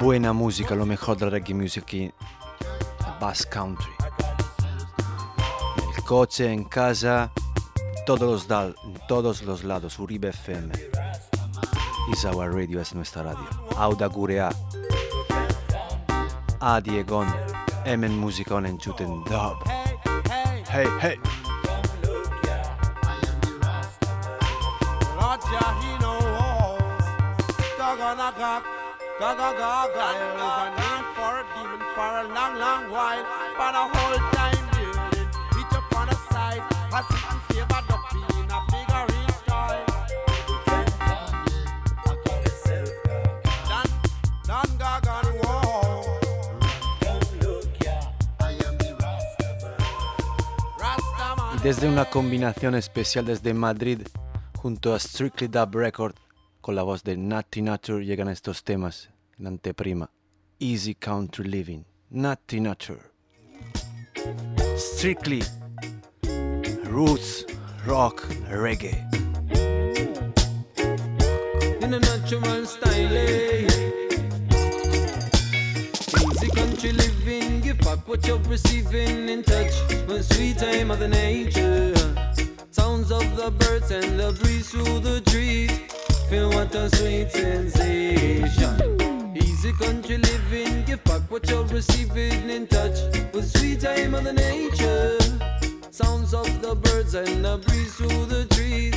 buena 0.00 0.32
música, 0.32 0.74
lo 0.74 0.86
mejor 0.86 1.16
de 1.16 1.24
la 1.26 1.30
reggae 1.30 1.54
music 1.54 1.82
aquí 1.82 2.02
en 2.04 2.12
Bass 3.20 3.46
Country. 3.46 3.90
En 5.76 5.94
el 5.96 6.04
coche, 6.04 6.52
en 6.52 6.64
casa, 6.64 7.32
todos 8.06 8.48
los 8.48 8.74
en 8.84 9.00
todos 9.08 9.42
los 9.42 9.64
lados, 9.64 9.98
Uribe 9.98 10.28
FM. 10.28 10.72
Is 12.12 12.24
our 12.24 12.54
radio, 12.54 12.80
es 12.80 12.94
nuestra 12.94 13.22
radio. 13.22 13.46
Auda 13.76 14.06
Gurea. 14.06 14.50
A 16.60 16.80
Diegon. 16.80 17.28
Emen 17.84 18.16
Musikon 18.18 18.66
en 18.66 18.78
Chuten 18.78 19.24
Dub. 19.24 19.58
Hey, 20.70 20.86
hey. 21.00 21.27
Desde 51.68 51.86
una 51.86 52.06
combinación 52.06 52.74
especial 52.76 53.26
desde 53.26 53.52
Madrid 53.52 54.00
junto 54.56 54.94
a 54.94 54.98
Strictly 54.98 55.48
Dub 55.48 55.76
Record 55.76 56.14
con 56.62 56.74
la 56.74 56.82
voz 56.82 57.02
de 57.02 57.18
Natty 57.18 57.60
Nature 57.60 58.06
llegan 58.06 58.28
estos 58.28 58.64
temas 58.64 59.10
en 59.38 59.46
anteprima. 59.46 60.08
Easy 60.60 60.94
Country 60.94 61.44
Living, 61.48 61.84
Natty 62.10 62.60
Nature. 62.60 63.00
Strictly 64.76 65.42
Roots 66.84 67.44
Rock 67.86 68.26
Reggae. 68.50 69.04
in 71.82 71.94
a 71.94 72.00
natural 72.00 72.66
style. 72.66 73.16
eh. 73.16 73.66
Easy 76.30 76.48
country 76.50 76.92
living, 76.92 77.60
give 77.60 77.78
back 77.78 78.06
what 78.08 78.26
you're 78.26 78.38
receiving 78.48 79.28
in 79.28 79.42
touch 79.42 79.72
with 80.08 80.24
sweet 80.34 80.58
time 80.58 80.90
of 80.90 80.98
the 80.98 81.08
nature. 81.08 81.94
Sounds 82.70 83.10
of 83.12 83.36
the 83.36 83.50
birds 83.50 83.90
and 83.90 84.18
the 84.18 84.32
breeze 84.42 84.70
through 84.70 85.00
the 85.00 85.20
trees. 85.22 85.70
Feel 86.28 86.50
what 86.50 86.74
a 86.74 86.90
sweet 86.96 87.30
sensation. 87.30 89.07
Easy 89.58 89.72
country 89.72 90.18
living, 90.18 90.84
give 90.84 91.02
back 91.02 91.22
what 91.32 91.50
you're 91.50 91.64
receiving 91.64 92.48
in 92.48 92.68
touch 92.68 92.96
with 93.34 93.50
sweet 93.58 93.80
time 93.80 94.14
of 94.14 94.22
the 94.22 94.32
nature. 94.32 95.18
Sounds 95.90 96.32
of 96.32 96.62
the 96.62 96.76
birds 96.76 97.14
and 97.14 97.44
the 97.44 97.58
breeze 97.66 97.92
through 97.96 98.26
the 98.26 98.46
trees. 98.54 98.94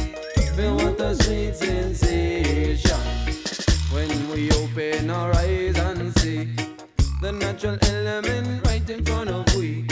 Feel 0.56 0.76
what 0.76 1.02
a 1.02 1.16
sweet 1.24 1.56
sensation 1.56 3.00
when 3.92 4.30
we 4.30 4.52
open 4.52 5.10
our 5.10 5.36
eyes 5.38 5.80
and 5.80 6.16
see 6.20 6.48
the 7.24 7.32
natural 7.32 7.80
element 7.82 8.64
right 8.68 8.88
in 8.88 9.04
front 9.04 9.32
of 9.32 9.56
we. 9.56 9.88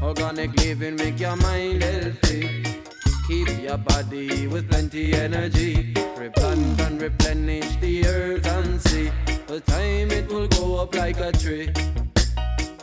Organic 0.00 0.54
living 0.54 0.94
make 0.94 1.18
your 1.18 1.34
mind 1.34 1.82
healthy. 1.82 2.85
Keep 3.26 3.60
your 3.60 3.76
body 3.76 4.46
with 4.46 4.70
plenty 4.70 5.12
energy. 5.12 5.92
Replant 6.16 6.80
and 6.80 7.02
replenish 7.02 7.74
the 7.76 8.06
earth 8.06 8.46
and 8.46 8.80
sea. 8.80 9.10
With 9.48 9.66
time 9.66 10.12
it 10.12 10.28
will 10.28 10.46
go 10.46 10.76
up 10.76 10.94
like 10.94 11.18
a 11.18 11.32
tree. 11.32 11.72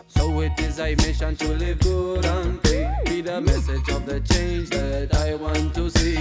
So 0.08 0.42
it 0.42 0.60
is 0.60 0.82
a 0.82 0.96
mission 0.96 1.38
to 1.38 1.48
live 1.54 1.80
good 1.80 2.26
and 2.26 2.62
free. 2.62 2.86
Be 3.06 3.22
the 3.22 3.40
message 3.40 3.88
of 3.88 4.06
the 4.06 4.20
change 4.20 4.70
that 4.72 5.16
I 5.16 5.36
want 5.36 5.74
to 5.76 5.90
see. 5.90 6.20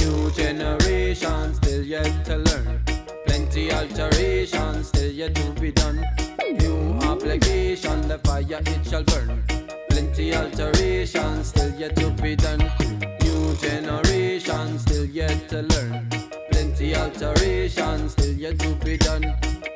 New 0.00 0.32
generation 0.32 1.54
still 1.54 1.84
yet 1.84 2.24
to 2.24 2.38
learn. 2.38 2.82
Plenty 3.26 3.72
alterations 3.72 4.88
still 4.88 5.12
yet 5.12 5.36
to 5.36 5.52
be 5.60 5.70
done. 5.70 6.04
New 6.50 6.98
application, 7.02 8.08
the 8.08 8.18
fire 8.24 8.60
it 8.66 8.84
shall 8.88 9.04
burn. 9.04 9.40
Plenty 9.88 10.34
alterations 10.34 11.46
still 11.46 11.70
yet 11.78 11.94
to 11.94 12.10
be 12.10 12.34
done. 12.34 13.11
Generation 13.60 14.78
still 14.78 15.04
yet 15.04 15.48
to 15.48 15.62
learn. 15.62 16.08
Plenty 16.50 16.96
alterations 16.96 18.12
still 18.12 18.34
yet 18.34 18.58
to 18.58 18.74
be 18.76 18.96
done. 18.96 19.34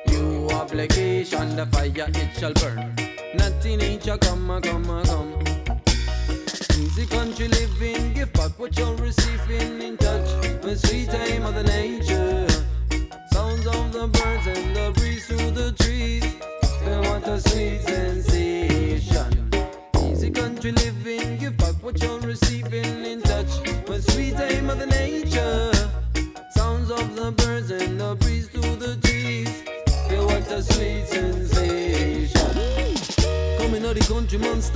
New 0.09 0.49
obligation, 0.51 1.57
the 1.57 1.67
fire 1.67 2.09
it 2.09 2.39
shall 2.39 2.53
burn. 2.55 2.95
Nothing 3.35 3.79
nature 3.79 4.19
come, 4.19 4.61
come, 4.63 4.91
a 4.91 5.03
come. 5.05 5.35
Easy 6.79 7.07
country 7.07 7.49
living, 7.49 8.15
give 8.15 8.33
back 8.33 8.59
what 8.59 8.77
you're 8.79 8.97
receiving 8.97 9.83
in 9.83 9.97
touch 9.97 10.29
with 10.65 10.81
sweet 10.87 11.11
time 11.11 11.45
of 11.45 11.55
the 11.55 11.65
nature. 11.65 12.47
Sounds 13.33 13.67
of 13.67 13.93
the 13.93 14.07
birds 14.09 14.47
and 14.47 14.76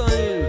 montanha. 0.00 0.39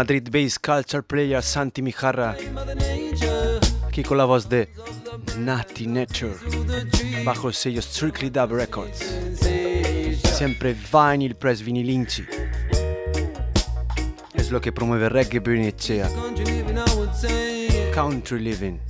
Back 0.00 0.08
Desde 0.08 0.22
Madrid 0.22 0.28
Bass 0.30 0.58
Culture 0.58 1.02
Player 1.02 1.42
Santi 1.42 1.82
Mijarra, 1.82 2.36
aquí 3.86 4.02
con 4.02 4.16
la 4.16 4.24
voz 4.24 4.48
de 4.48 4.68
Natty 5.38 5.86
Nature, 5.86 6.34
bajo 7.24 7.48
el 7.48 7.54
sello 7.54 7.82
Strictly 7.82 8.30
Dub 8.30 8.52
Records. 8.52 8.98
Sempre 10.32 10.74
vinyl 10.74 11.34
press 11.34 11.62
vinilinci. 11.62 12.24
Es 14.34 14.50
lo 14.50 14.60
que 14.60 14.72
promueve 14.72 15.08
Reggae 15.08 15.40
Bernicea. 15.40 16.08
country 17.92 18.38
living, 18.38 18.80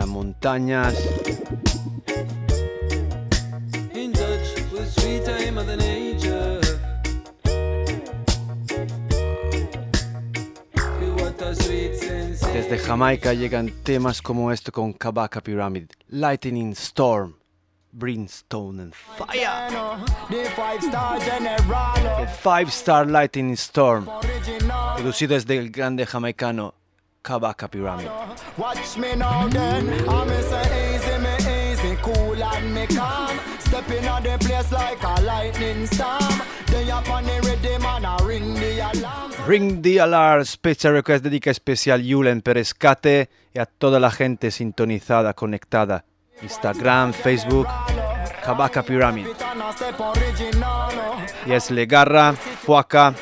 I 0.00 0.04
would 0.04 1.31
desde 12.52 12.78
Jamaica 12.78 13.32
llegan 13.32 13.70
temas 13.82 14.20
como 14.20 14.52
este 14.52 14.70
con 14.70 14.92
Kabaka 14.92 15.40
Pyramid, 15.40 15.90
Lightning 16.08 16.72
Storm, 16.72 17.34
Brimstone 17.92 18.82
and 18.82 18.94
Fire. 18.94 19.70
The 20.28 22.26
five 22.26 22.68
star 22.68 23.06
Lightning 23.06 23.52
Storm, 23.56 24.06
producido 24.96 25.34
desde 25.34 25.58
el 25.58 25.70
grande 25.70 26.06
jamaicano 26.06 26.74
Kabaka 27.22 27.68
Pyramid. 27.68 28.08
Watch 28.58 28.98
me 28.98 29.16
now 29.16 29.48
then. 29.48 29.88
I'm 30.08 30.30
easy, 30.30 31.18
me 31.18 31.36
easy, 31.72 31.96
cool 32.02 32.42
and 32.42 32.74
me 32.74 32.86
calm. 32.86 33.38
Stepping 33.60 34.06
on 34.08 34.22
the 34.22 34.36
place 34.38 34.70
like 34.70 35.02
a 35.02 35.20
lightning 35.22 35.86
storm. 35.86 36.42
Then 36.66 36.90
up 36.90 37.08
on 37.08 37.24
the 37.24 37.40
rhythm 37.44 37.84
and 37.86 38.06
I 38.06 38.16
ring 38.24 38.54
the 38.54 38.80
alarm. 38.92 39.31
Ring 39.46 39.82
the 39.82 39.98
Alarm 39.98 40.44
Special 40.44 40.92
Request 40.92 41.24
dedica 41.24 41.50
especial 41.50 42.00
Yulen 42.00 42.42
Perescate 42.42 43.28
y 43.52 43.58
a 43.58 43.66
toda 43.66 43.98
la 43.98 44.12
gente 44.12 44.52
sintonizada, 44.52 45.34
conectada. 45.34 46.04
Instagram, 46.42 47.12
Facebook, 47.12 47.66
Kabaka 48.44 48.84
Pyramid. 48.84 49.26
And 49.26 49.62
I 49.62 49.72
step 49.72 50.00
original. 50.00 50.90
Y 51.44 51.52
es 51.52 51.72
Legarra, 51.72 52.34
Fuaca, 52.34 53.14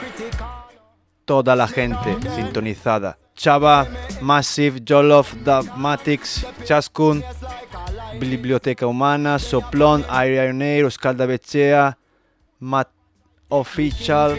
toda 1.25 1.57
la 1.57 1.67
gente 1.67 2.19
sintonizada. 2.35 3.19
Chava, 3.35 3.87
Massive, 4.21 4.83
Jolof, 4.87 5.35
Dogmatics, 5.43 6.47
Chaskun, 6.65 7.25
Biblioteca 8.19 8.87
Humana, 8.87 9.39
Soplon, 9.39 10.05
Air 10.11 10.85
Oscalda 10.85 11.25
Becea, 11.25 11.97
Mat 12.59 12.91
Official, 13.49 14.39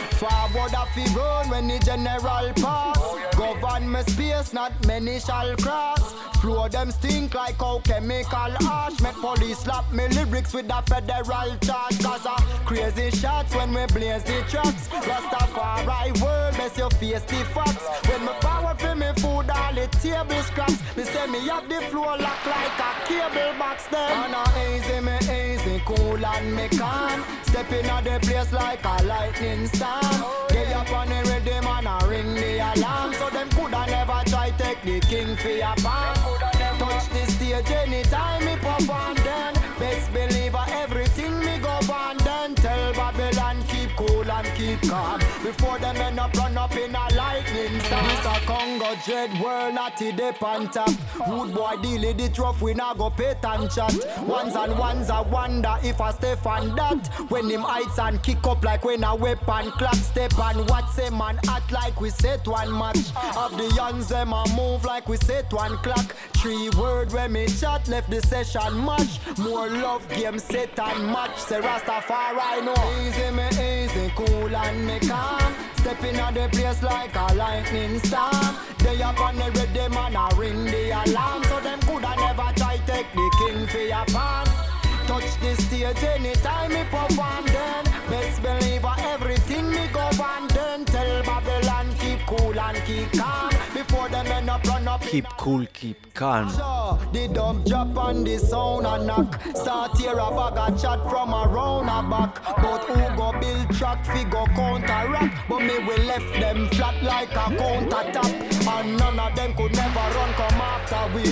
Forward 0.51 0.73
a 0.73 0.85
fi 0.87 1.05
run 1.15 1.49
when 1.49 1.67
the 1.67 1.79
general 1.79 2.51
pass. 2.55 2.99
Govern 3.37 3.89
me 3.89 4.01
space 4.01 4.53
not 4.53 4.73
many 4.85 5.19
shall 5.19 5.55
cross. 5.57 6.13
Flow 6.41 6.67
them 6.67 6.91
stink 6.91 7.33
like 7.33 7.59
how 7.59 7.79
chemical 7.79 8.53
ash. 8.67 8.99
Make 8.99 9.15
police 9.15 9.59
slap 9.59 9.89
me 9.93 10.07
lyrics 10.09 10.53
with 10.53 10.69
a 10.69 10.81
federal 10.81 11.55
charge. 11.59 11.99
Cause 12.03 12.25
a 12.25 12.35
crazy 12.65 13.11
shots 13.11 13.55
when 13.55 13.73
we 13.73 13.85
blaze 13.87 14.23
the 14.23 14.43
tracks 14.49 14.87
Rastafari 14.89 16.21
world 16.21 16.57
best 16.57 16.77
you 16.77 16.89
face 16.99 17.21
the 17.21 17.45
facts 17.53 17.85
When 18.09 18.25
me 18.25 18.31
power 18.41 18.75
for 18.75 18.95
me 18.95 19.07
food 19.17 19.49
all 19.49 19.73
the 19.73 19.87
table 20.01 20.43
scraps. 20.43 20.79
Me 20.97 21.03
say 21.03 21.27
me 21.27 21.47
have 21.47 21.69
the 21.69 21.79
floor 21.89 22.17
lock 22.17 22.45
like 22.45 22.79
a 22.79 23.07
cable 23.07 23.57
box 23.57 23.87
them 23.87 24.33
And 24.33 24.35
a 24.35 24.75
easy 24.75 24.99
me 24.99 25.17
easy 25.53 25.81
cool 25.85 26.25
and 26.25 26.55
me 26.55 26.67
calm. 26.77 27.23
Stepping 27.43 27.85
in 27.85 28.03
the 28.03 28.19
place 28.21 28.51
like 28.51 28.83
a 28.83 29.03
lightning 29.03 29.67
storm 29.67 30.40
Get 30.51 30.75
up 30.75 30.91
on 30.91 31.09
the 31.09 31.19
rhythm 31.29 31.67
and 31.67 31.87
a 31.87 32.07
ring 32.07 32.33
the 32.35 32.59
alarm. 32.59 33.13
So 33.13 33.29
them 33.29 33.49
coulda 33.49 33.85
never 33.87 34.21
try 34.29 34.51
take 34.57 34.81
the 34.83 34.99
king 35.07 35.35
for 35.35 35.49
your 35.49 35.75
palm 35.77 36.15
Touch 36.79 37.09
the 37.09 37.25
stage 37.31 37.71
anytime 37.71 38.45
me 38.45 38.55
perform 38.55 39.15
then 39.15 39.53
Best 39.79 40.11
believer 40.13 40.40
keep 44.71 44.89
calm 44.89 45.19
Before 45.43 45.79
them 45.79 45.95
end 45.97 46.19
up 46.19 46.33
run 46.35 46.57
up 46.57 46.75
in 46.75 46.95
a 46.95 47.07
lightning 47.15 47.79
storm. 47.81 48.05
This 48.05 48.25
a 48.25 48.39
Congo 48.45 48.95
dread 49.05 49.41
world 49.41 49.75
natty 49.75 50.11
dip 50.11 50.41
on 50.41 50.69
top 50.69 50.89
Rude 51.27 51.53
boy 51.53 51.75
deal 51.81 52.03
it 52.03 52.21
it 52.21 52.37
rough 52.37 52.61
we 52.61 52.73
not 52.73 52.97
go 52.97 53.09
pay 53.09 53.35
and 53.43 53.69
chat. 53.69 53.93
Ones 54.27 54.55
and 54.55 54.77
ones 54.77 55.09
I 55.09 55.21
wonder 55.21 55.75
if 55.83 55.99
I 55.99 56.11
stay 56.11 56.35
on 56.45 56.75
that. 56.75 57.07
When 57.29 57.49
him 57.49 57.61
heights 57.61 57.99
and 57.99 58.21
kick 58.21 58.45
up 58.45 58.63
like 58.63 58.83
when 58.85 59.03
a 59.03 59.15
weapon 59.15 59.71
clap 59.71 59.95
Step 59.95 60.37
and 60.39 60.67
watch 60.69 60.95
them 60.95 61.17
man 61.17 61.39
act 61.47 61.71
like 61.71 61.99
we 62.01 62.09
set 62.09 62.47
one 62.47 62.71
match. 62.71 63.11
Of 63.37 63.57
the 63.57 63.71
youngs 63.75 64.09
them 64.09 64.33
a 64.33 64.43
move 64.55 64.85
like 64.85 65.07
we 65.07 65.17
set 65.17 65.51
one 65.53 65.77
clock. 65.77 66.15
Three 66.33 66.69
word 66.71 67.11
when 67.11 67.33
me 67.33 67.47
chat 67.47 67.87
left 67.87 68.09
the 68.09 68.21
session 68.21 68.85
match. 68.85 69.19
More 69.37 69.69
love 69.69 70.07
game 70.09 70.39
set 70.39 70.77
and 70.79 71.07
match. 71.07 71.37
Say 71.37 71.59
Rastafari 71.61 72.65
know. 72.65 72.75
Easy 73.01 73.31
me 73.31 73.47
easy 73.83 74.11
cool 74.15 74.55
and 74.63 74.85
me 74.85 74.99
calm. 74.99 75.53
Step 75.75 76.03
in 76.03 76.15
the 76.15 76.49
place 76.51 76.83
like 76.83 77.15
a 77.15 77.33
lightning 77.33 77.99
storm. 77.99 78.55
They 78.79 79.01
up 79.01 79.19
on 79.19 79.35
the 79.35 79.51
rhythm 79.51 79.97
and 79.97 80.15
a 80.15 80.27
ring 80.35 80.65
the 80.65 80.91
alarm. 80.91 81.43
So 81.45 81.59
them 81.59 81.79
coulda 81.81 82.15
never 82.17 82.51
try 82.55 82.77
take 82.85 83.11
the 83.13 83.27
king 83.39 83.67
for 83.67 83.77
your 83.77 84.05
pan 84.05 84.45
Touch 85.07 85.39
the 85.41 85.55
stage 85.61 86.03
anytime 86.03 86.73
me 86.73 86.83
perform 86.89 87.45
then 87.47 87.83
Best 88.09 88.41
believer 88.41 88.95
everything 88.99 89.69
me 89.69 89.87
go 89.93 90.07
on 90.23 90.47
then 90.49 90.85
Tell 90.85 91.23
Babylon 91.23 91.87
keep 91.99 92.19
cool 92.25 92.59
and 92.59 92.77
keep 92.85 93.11
calm 93.13 93.50
Keep 95.01 95.25
cool, 95.37 95.65
keep 95.73 96.13
calm. 96.13 96.47
The 97.11 97.29
dump 97.33 97.65
drop 97.65 97.97
on 97.97 98.23
the 98.23 98.37
sound 98.37 98.85
and 98.85 99.07
knock. 99.07 99.39
Start 99.55 99.97
hear 99.97 100.13
a 100.13 100.29
bag 100.31 100.57
of 100.57 100.81
chat 100.81 100.99
from 101.09 101.33
around 101.33 101.89
a 101.89 102.09
back. 102.09 102.41
But 102.61 102.83
who 102.85 103.17
go 103.17 103.31
build 103.39 103.75
track 103.75 104.05
fi 104.05 104.23
go 104.23 104.45
counteract? 104.55 105.49
But 105.49 105.59
me 105.59 105.79
we 105.79 105.97
left 106.05 106.33
them 106.39 106.67
flat 106.69 107.03
like 107.03 107.31
a 107.31 107.55
counter 107.57 108.11
top. 108.11 108.60
And 108.73 108.97
none 108.97 109.19
of 109.19 109.35
them 109.35 109.53
could 109.53 109.73
never 109.75 110.05
run 110.15 110.33
come 110.33 110.61
after 110.61 111.03
we. 111.15 111.23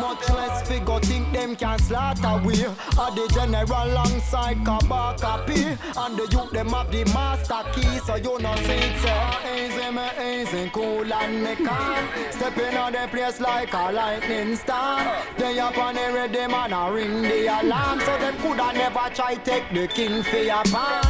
Much 0.00 0.28
less 0.30 0.68
figure 0.68 1.00
think 1.00 1.32
them 1.32 1.56
can 1.56 1.78
slaughter 1.78 2.40
we. 2.44 2.64
Are 2.64 3.14
the 3.14 3.30
general 3.32 3.84
alongside 3.84 4.58
Kabaka 4.58 5.46
P. 5.46 5.52
And 5.96 6.16
the 6.18 6.26
youth 6.30 6.50
them 6.50 6.68
have 6.70 6.90
the 6.90 7.04
master 7.06 7.62
key. 7.72 7.98
So 7.98 8.16
you 8.16 8.38
know 8.38 8.56
see 8.56 8.82
it 8.88 8.96
say 9.02 9.66
easy 9.66 9.90
me 9.96 10.08
easy 10.28 10.70
cool 10.70 11.12
and 11.12 11.42
me 11.42 11.54
calm. 11.64 12.08
Stepping 12.30 12.76
on 12.76 12.92
the 12.92 13.08
place 13.10 13.40
like 13.40 13.72
a 13.72 13.92
lightning 13.92 14.56
storm. 14.56 15.06
They 15.38 15.58
up 15.58 15.78
on 15.78 15.94
the 15.94 16.12
ready 16.12 16.46
man 16.46 16.72
a 16.72 16.92
ring 16.92 17.22
the 17.22 17.46
alarm. 17.46 18.00
So 18.00 18.18
them 18.18 18.36
coulda 18.38 18.72
never 18.72 19.08
try 19.14 19.34
take 19.36 19.68
the 19.72 19.86
king 19.86 20.22
for 20.22 20.38
your 20.38 20.64
van. 20.64 21.02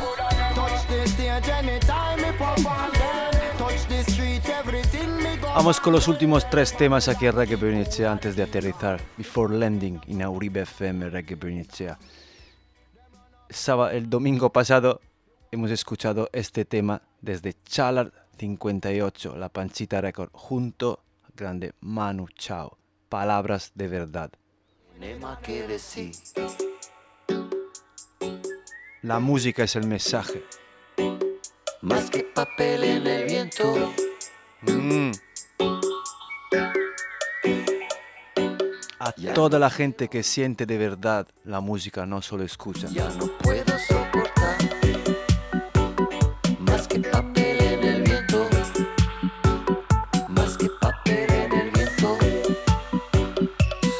Touch 0.54 0.86
the 0.88 1.06
stage 1.06 1.48
anytime 1.48 2.20
me 2.20 2.30
perform 2.32 2.92
them. 2.92 3.32
Touch 3.58 3.86
the 3.88 4.02
Vamos 5.58 5.80
con 5.80 5.92
los 5.92 6.06
últimos 6.06 6.48
tres 6.48 6.76
temas 6.76 7.08
aquí 7.08 7.26
en 7.26 7.34
Reggae 7.34 7.56
Bernicea 7.56 8.12
antes 8.12 8.36
de 8.36 8.44
aterrizar. 8.44 9.00
Before 9.16 9.52
Landing 9.52 10.00
in 10.06 10.22
Auribe 10.22 10.60
FM 10.60 11.10
Reggae 11.10 11.34
Bernicea. 11.34 11.98
El 13.90 14.08
domingo 14.08 14.52
pasado 14.52 15.00
hemos 15.50 15.72
escuchado 15.72 16.30
este 16.32 16.64
tema 16.64 17.02
desde 17.20 17.56
Chalar 17.64 18.12
58, 18.38 19.36
la 19.36 19.48
Panchita 19.48 20.00
Record, 20.00 20.30
junto 20.32 21.00
al 21.24 21.32
grande 21.34 21.72
Manu 21.80 22.28
Chao. 22.36 22.78
Palabras 23.08 23.72
de 23.74 23.88
verdad. 23.88 24.30
La 29.02 29.18
música 29.18 29.64
es 29.64 29.74
el 29.74 29.88
mensaje. 29.88 30.44
Más 31.82 32.08
que 32.10 32.22
papel 32.22 32.84
en 32.84 33.06
el 33.08 33.24
viento. 33.24 33.92
Mm. 34.62 35.10
A 39.00 39.12
toda 39.34 39.58
la 39.58 39.70
gente 39.70 40.08
que 40.08 40.22
siente 40.22 40.66
de 40.66 40.76
verdad 40.76 41.26
la 41.44 41.60
música, 41.60 42.04
no 42.06 42.20
solo 42.22 42.44
escucha. 42.44 42.88
Ya 42.88 43.08
no 43.10 43.26
puedo 43.38 43.78
soportar. 43.78 44.56
Más 46.58 46.86
que 46.88 47.00
papel 47.00 47.60
en 47.60 47.84
el 47.84 48.02
viento. 48.02 48.46
Más 50.28 50.56
que 50.56 50.68
papel 50.80 51.30
en 51.30 51.52
el 51.52 51.70
viento. 51.70 52.18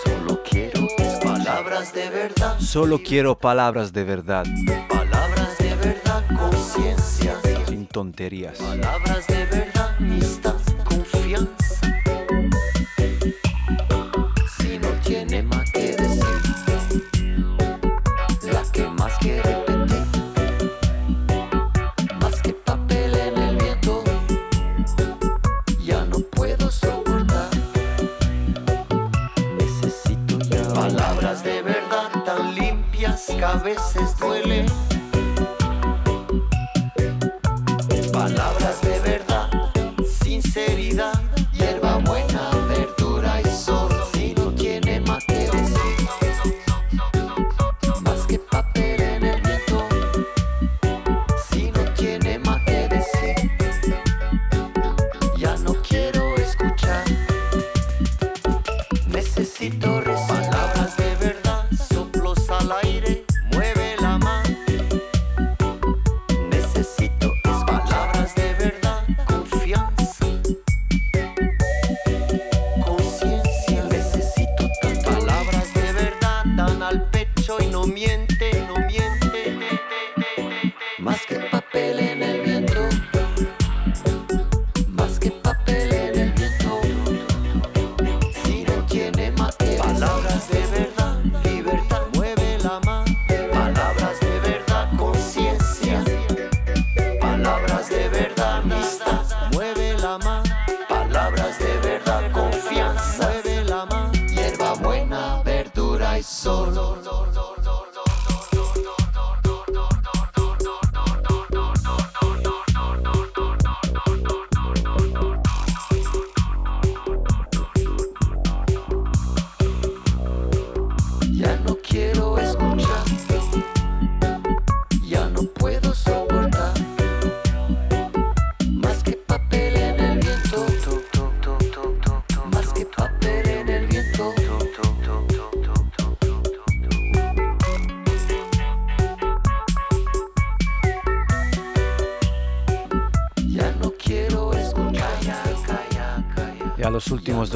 Solo 0.04 0.42
quiero 0.42 0.86
palabras 1.22 1.94
de 1.94 2.10
verdad. 2.10 2.58
Solo 2.60 2.98
quiero 3.02 3.38
palabras 3.38 3.92
de 3.92 4.04
verdad, 4.04 4.44
Palabras 4.88 5.56
de 5.58 5.74
verdad, 5.76 6.24
conciencia. 6.38 7.34
sin 7.66 7.86
tonterías. 7.86 8.58
Palabras 8.58 9.26
de 9.26 9.44
verdad, 9.46 9.94
amistad, 9.98 10.54
experience. 11.28 11.77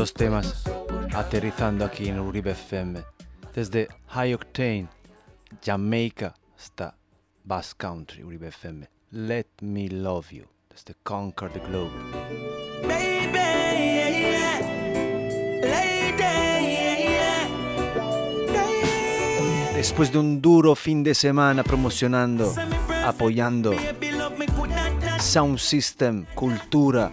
Dos 0.02 0.14
temas, 0.14 0.64
aterrizando 1.14 1.84
aquí 1.84 2.08
en 2.08 2.18
Uribe 2.18 2.50
FM. 2.50 3.04
Desde 3.54 3.86
High 4.08 4.34
Octane, 4.34 4.88
Jamaica, 5.64 6.34
hasta 6.58 6.96
Bass 7.44 7.72
Country, 7.72 8.24
Uribe 8.24 8.48
FM. 8.48 8.88
Let 9.12 9.46
Me 9.60 9.88
Love 9.88 10.32
You, 10.32 10.46
desde 10.68 10.96
Conquer 11.04 11.52
the 11.52 11.60
Globe. 11.60 11.92
Después 19.76 20.10
de 20.10 20.18
un 20.18 20.42
duro 20.42 20.74
fin 20.74 21.04
de 21.04 21.14
semana 21.14 21.62
promocionando, 21.62 22.52
apoyando 23.06 23.72
Sound 25.20 25.58
System, 25.58 26.26
Cultura, 26.34 27.08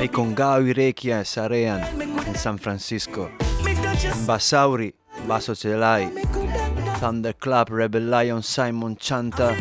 y 0.00 0.08
con 0.08 0.34
Gao 0.34 0.62
y 0.62 0.72
Requia 0.72 1.24
Sarean 1.24 1.82
en 2.26 2.34
San 2.34 2.58
Francisco, 2.58 3.30
en 3.64 4.26
Basauri, 4.26 4.94
Baso 5.26 5.54
Celai, 5.54 6.12
Thunder 7.00 7.36
Club, 7.36 7.68
Rebel 7.70 8.10
Lion, 8.10 8.42
Simon 8.42 8.96
Chanta, 8.96 9.54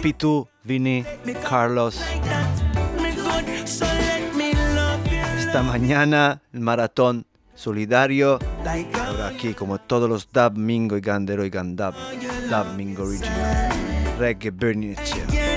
Pitu, 0.00 0.48
Vini, 0.64 1.04
Carlos. 1.48 2.00
Esta 5.38 5.62
mañana 5.62 6.40
el 6.52 6.60
maratón 6.60 7.26
solidario. 7.54 8.38
Ahora 8.94 9.28
aquí, 9.28 9.52
como 9.54 9.78
todos 9.78 10.08
los 10.08 10.30
Dub 10.32 10.56
Mingo 10.56 10.96
y 10.96 11.00
Gandero 11.00 11.44
y 11.44 11.50
Gandab, 11.50 11.94
Dub 12.48 12.74
Mingo 12.76 13.04
Original, 13.04 13.68
Reggae 14.18 14.50
Bernicea. 14.50 15.49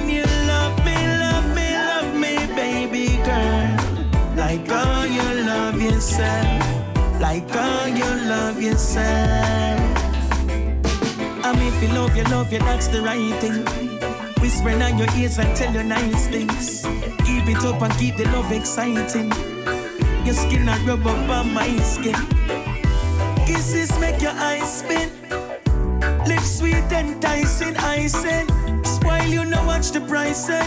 Yourself. 5.94 7.22
Like 7.22 7.50
how 7.50 7.86
you 7.86 8.10
love 8.28 8.62
yourself. 8.62 9.80
I 11.46 11.54
mean, 11.58 11.74
if 11.74 11.84
you 11.84 11.90
love 11.90 12.16
you, 12.16 12.24
love 12.24 12.52
you, 12.52 12.60
that's 12.60 12.88
the 12.88 13.02
right 13.02 13.34
thing. 13.40 13.64
Whispering 14.42 14.82
on 14.82 14.98
your 14.98 15.08
ears 15.16 15.38
and 15.38 15.56
tell 15.56 15.74
you 15.74 15.84
nice 15.84 16.28
things. 16.28 16.84
Keep 17.26 17.48
it 17.54 17.64
up 17.64 17.82
and 17.82 17.94
keep 17.98 18.18
the 18.18 18.26
love 18.34 18.52
exciting. 18.52 19.32
Your 20.26 20.36
skin 20.36 20.68
and 20.68 20.88
rub 20.88 21.06
up 21.06 21.30
on 21.30 21.54
my 21.54 21.78
skin. 21.80 22.16
Kisses 23.46 23.92
make 24.00 24.22
your 24.22 24.32
eyes 24.32 24.80
spin. 24.80 25.10
Lips 26.26 26.58
sweet 26.60 26.92
enticing, 26.92 27.78
I 27.78 28.08
say. 28.08 28.46
Spoil 28.84 29.28
you 29.28 29.46
now 29.46 29.66
watch 29.68 29.92
the 29.92 30.02
price 30.02 30.50
eh? 30.50 30.66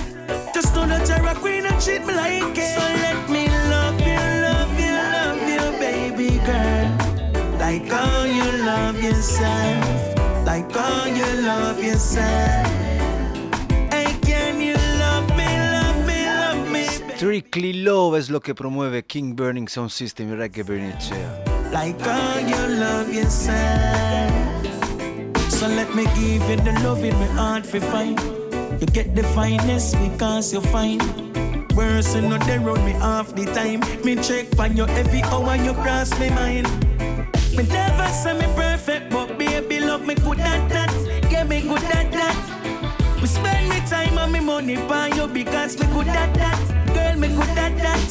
Just 0.55 0.75
know 0.75 0.87
that 0.87 1.09
you're 1.09 1.27
a 1.27 1.35
queen 1.35 1.67
and 1.67 1.81
treat 1.83 2.05
me 2.07 2.15
like 2.15 2.57
it. 2.57 2.75
So 2.75 2.81
let 2.81 3.29
me 3.29 3.46
girl. 6.47 6.89
Like 7.59 7.89
how 7.91 8.25
you 8.25 8.65
love 8.65 9.03
yourself. 9.03 9.85
Like 10.47 10.71
how 10.73 11.07
you 11.07 11.27
love 11.43 11.83
yourself. 11.83 12.67
Hey, 13.91 14.15
can 14.23 14.61
you 14.61 14.77
love 14.99 15.29
me, 15.37 15.49
love 15.75 16.07
me, 16.07 16.27
love 16.27 16.71
me? 16.71 16.85
Strictly 17.17 17.73
Love 17.73 18.19
es 18.19 18.31
lo 18.31 18.41
que 18.41 18.55
promueve 18.55 19.05
King 19.05 19.35
Burning 19.35 19.69
Sound 19.69 19.91
System 19.91 20.33
y 20.33 20.37
Reggae 20.37 20.63
Bernicea. 20.63 21.45
Like 21.73 22.01
how 22.01 22.39
you 22.39 22.77
love 22.79 23.13
yourself. 23.13 24.31
So 25.49 25.67
let 25.67 25.93
me 25.95 26.05
give 26.15 26.49
you 26.49 26.57
the 26.57 26.73
love 26.85 27.03
in 27.05 27.17
my 27.19 27.27
heart 27.35 27.67
for 27.67 27.81
fine. 27.81 28.17
You 28.81 28.87
get 28.87 29.15
the 29.17 29.25
finest 29.35 29.97
because 29.99 30.53
you're 30.53 30.63
fine. 30.71 31.01
Worse 31.77 32.15
you 32.15 32.23
know 32.23 32.39
they 32.39 32.59
run 32.59 32.83
me 32.87 32.93
half 32.93 33.35
the 33.35 33.45
time. 33.45 33.81
Me 34.03 34.17
check 34.17 34.59
on 34.59 34.77
you 34.77 34.87
every 34.87 35.23
hour 35.23 35.57
you 35.57 35.75
cross 35.75 36.11
me 36.19 36.31
mind. 36.31 36.67
Me 37.55 37.65
never 37.65 38.09
say 38.09 38.33
me 38.33 38.47
perfect, 38.57 39.11
but 39.11 39.37
baby 39.37 39.81
love 39.81 40.07
me 40.07 40.15
good 40.15 40.41
at 40.41 40.69
that. 40.71 40.91
Yeah, 41.31 41.45
me 41.45 41.61
good 41.61 41.85
at 41.85 42.11
that. 42.13 43.21
Me 43.21 43.27
spend 43.27 43.69
me 43.69 43.81
time 43.89 44.17
and 44.17 44.33
me 44.33 44.41
money 44.41 44.77
by 44.89 45.09
you 45.09 45.27
because 45.27 45.79
me 45.79 45.87
good 45.93 46.09
at 46.09 46.33
that. 46.35 46.59
Girl, 46.95 47.19
me 47.21 47.29
good 47.29 47.59
at 47.59 47.77
that. 47.85 48.09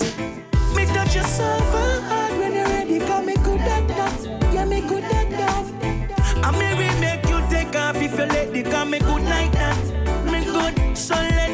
Me 0.76 0.86
touch 0.86 1.16
you 1.16 1.24
so 1.24 1.44
hard 1.44 2.38
when 2.38 2.54
you're 2.54 2.66
ready, 2.66 3.00
cause 3.00 3.26
me 3.26 3.34
good 3.44 3.62
at 3.62 3.88
that. 3.88 4.54
Yeah, 4.54 4.66
me 4.66 4.82
good 4.82 5.04
at 5.04 5.30
that. 5.32 6.46
I 6.46 6.52
may 6.52 6.74
we 6.76 6.88
make 7.00 7.28
you 7.28 7.42
take 7.50 7.76
off 7.76 7.96
if 7.96 8.12
you 8.12 8.26
let 8.26 8.54
the 8.54 8.62
cause 8.62 8.88
me 8.88 9.00
good 9.00 9.24
like 9.24 9.52
that. 9.54 10.32
Me 10.32 10.46
good, 10.46 10.96
so 10.96 11.16
let 11.16 11.45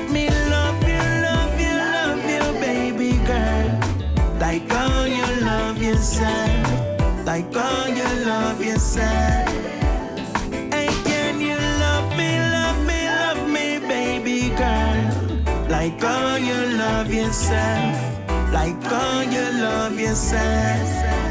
yourself. 6.01 7.25
Like 7.27 7.55
all 7.55 7.87
you 7.87 8.09
love 8.25 8.59
yourself. 8.59 9.47
Hey, 10.73 10.89
can 11.05 11.39
you 11.39 11.55
love 11.85 12.09
me, 12.17 12.39
love 12.57 12.79
me, 12.89 12.99
love 13.05 13.47
me, 13.47 13.67
baby 13.87 14.49
girl? 14.61 15.67
Like 15.69 16.03
all 16.03 16.39
you 16.39 16.59
love 16.75 17.13
yourself. 17.13 17.93
Like 18.51 18.81
how 18.81 19.21
you 19.21 19.45
love 19.61 19.99
yourself. 19.99 21.30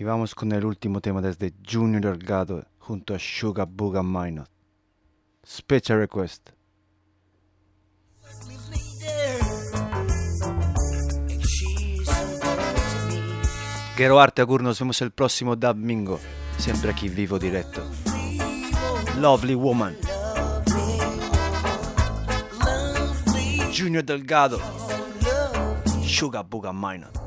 Y 0.00 0.02
vamos 0.02 0.34
con 0.34 0.50
el 0.52 0.64
último 0.64 1.02
tema 1.02 1.20
desde 1.20 1.52
Junior 1.62 2.00
Delgado 2.00 2.64
junto 2.78 3.14
a 3.14 3.18
Sugar 3.18 3.68
Booga 3.70 4.02
Minor. 4.02 4.48
Special 5.46 5.98
Request. 5.98 6.52
Gero 13.94 14.18
Arte 14.18 14.40
Agur, 14.40 14.62
nos 14.62 14.80
vemos 14.80 15.02
el 15.02 15.10
próximo 15.10 15.54
domingo, 15.54 16.18
siempre 16.56 16.92
aquí 16.92 17.10
vivo 17.10 17.38
directo. 17.38 17.82
Lovely 19.18 19.54
Woman. 19.54 19.98
Junior 23.76 24.02
Delgado. 24.02 24.58
Sugar 26.06 26.46
Booga 26.48 26.72
Minor. 26.72 27.19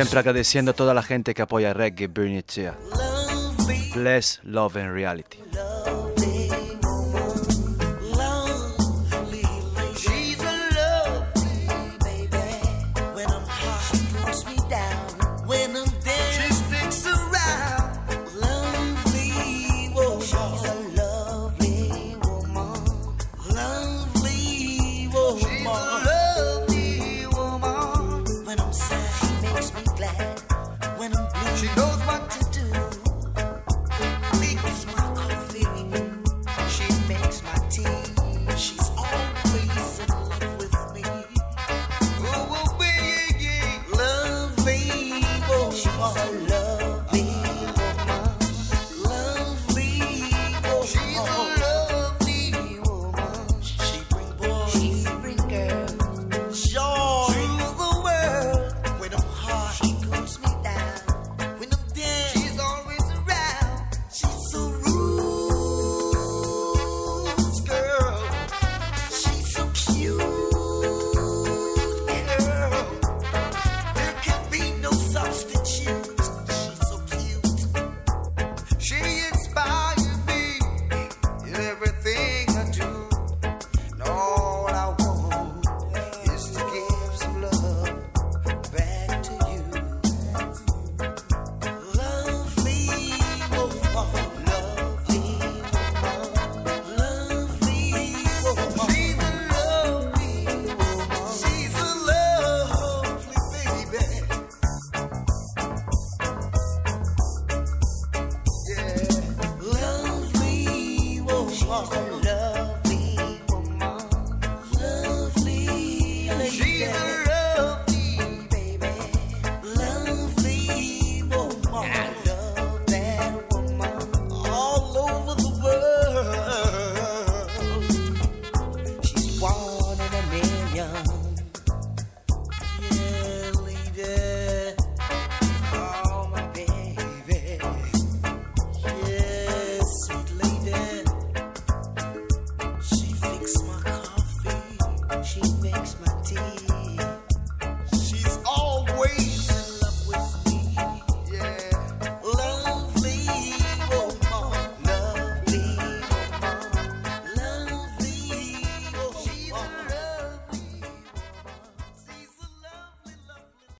Siempre 0.00 0.20
agradeciendo 0.20 0.70
a 0.70 0.74
toda 0.74 0.94
la 0.94 1.02
gente 1.02 1.34
que 1.34 1.42
apoya 1.42 1.74
Reggae 1.74 2.06
Bernicea. 2.06 2.74
Bless, 3.94 4.40
love 4.44 4.78
and 4.78 4.94
reality. 4.94 5.49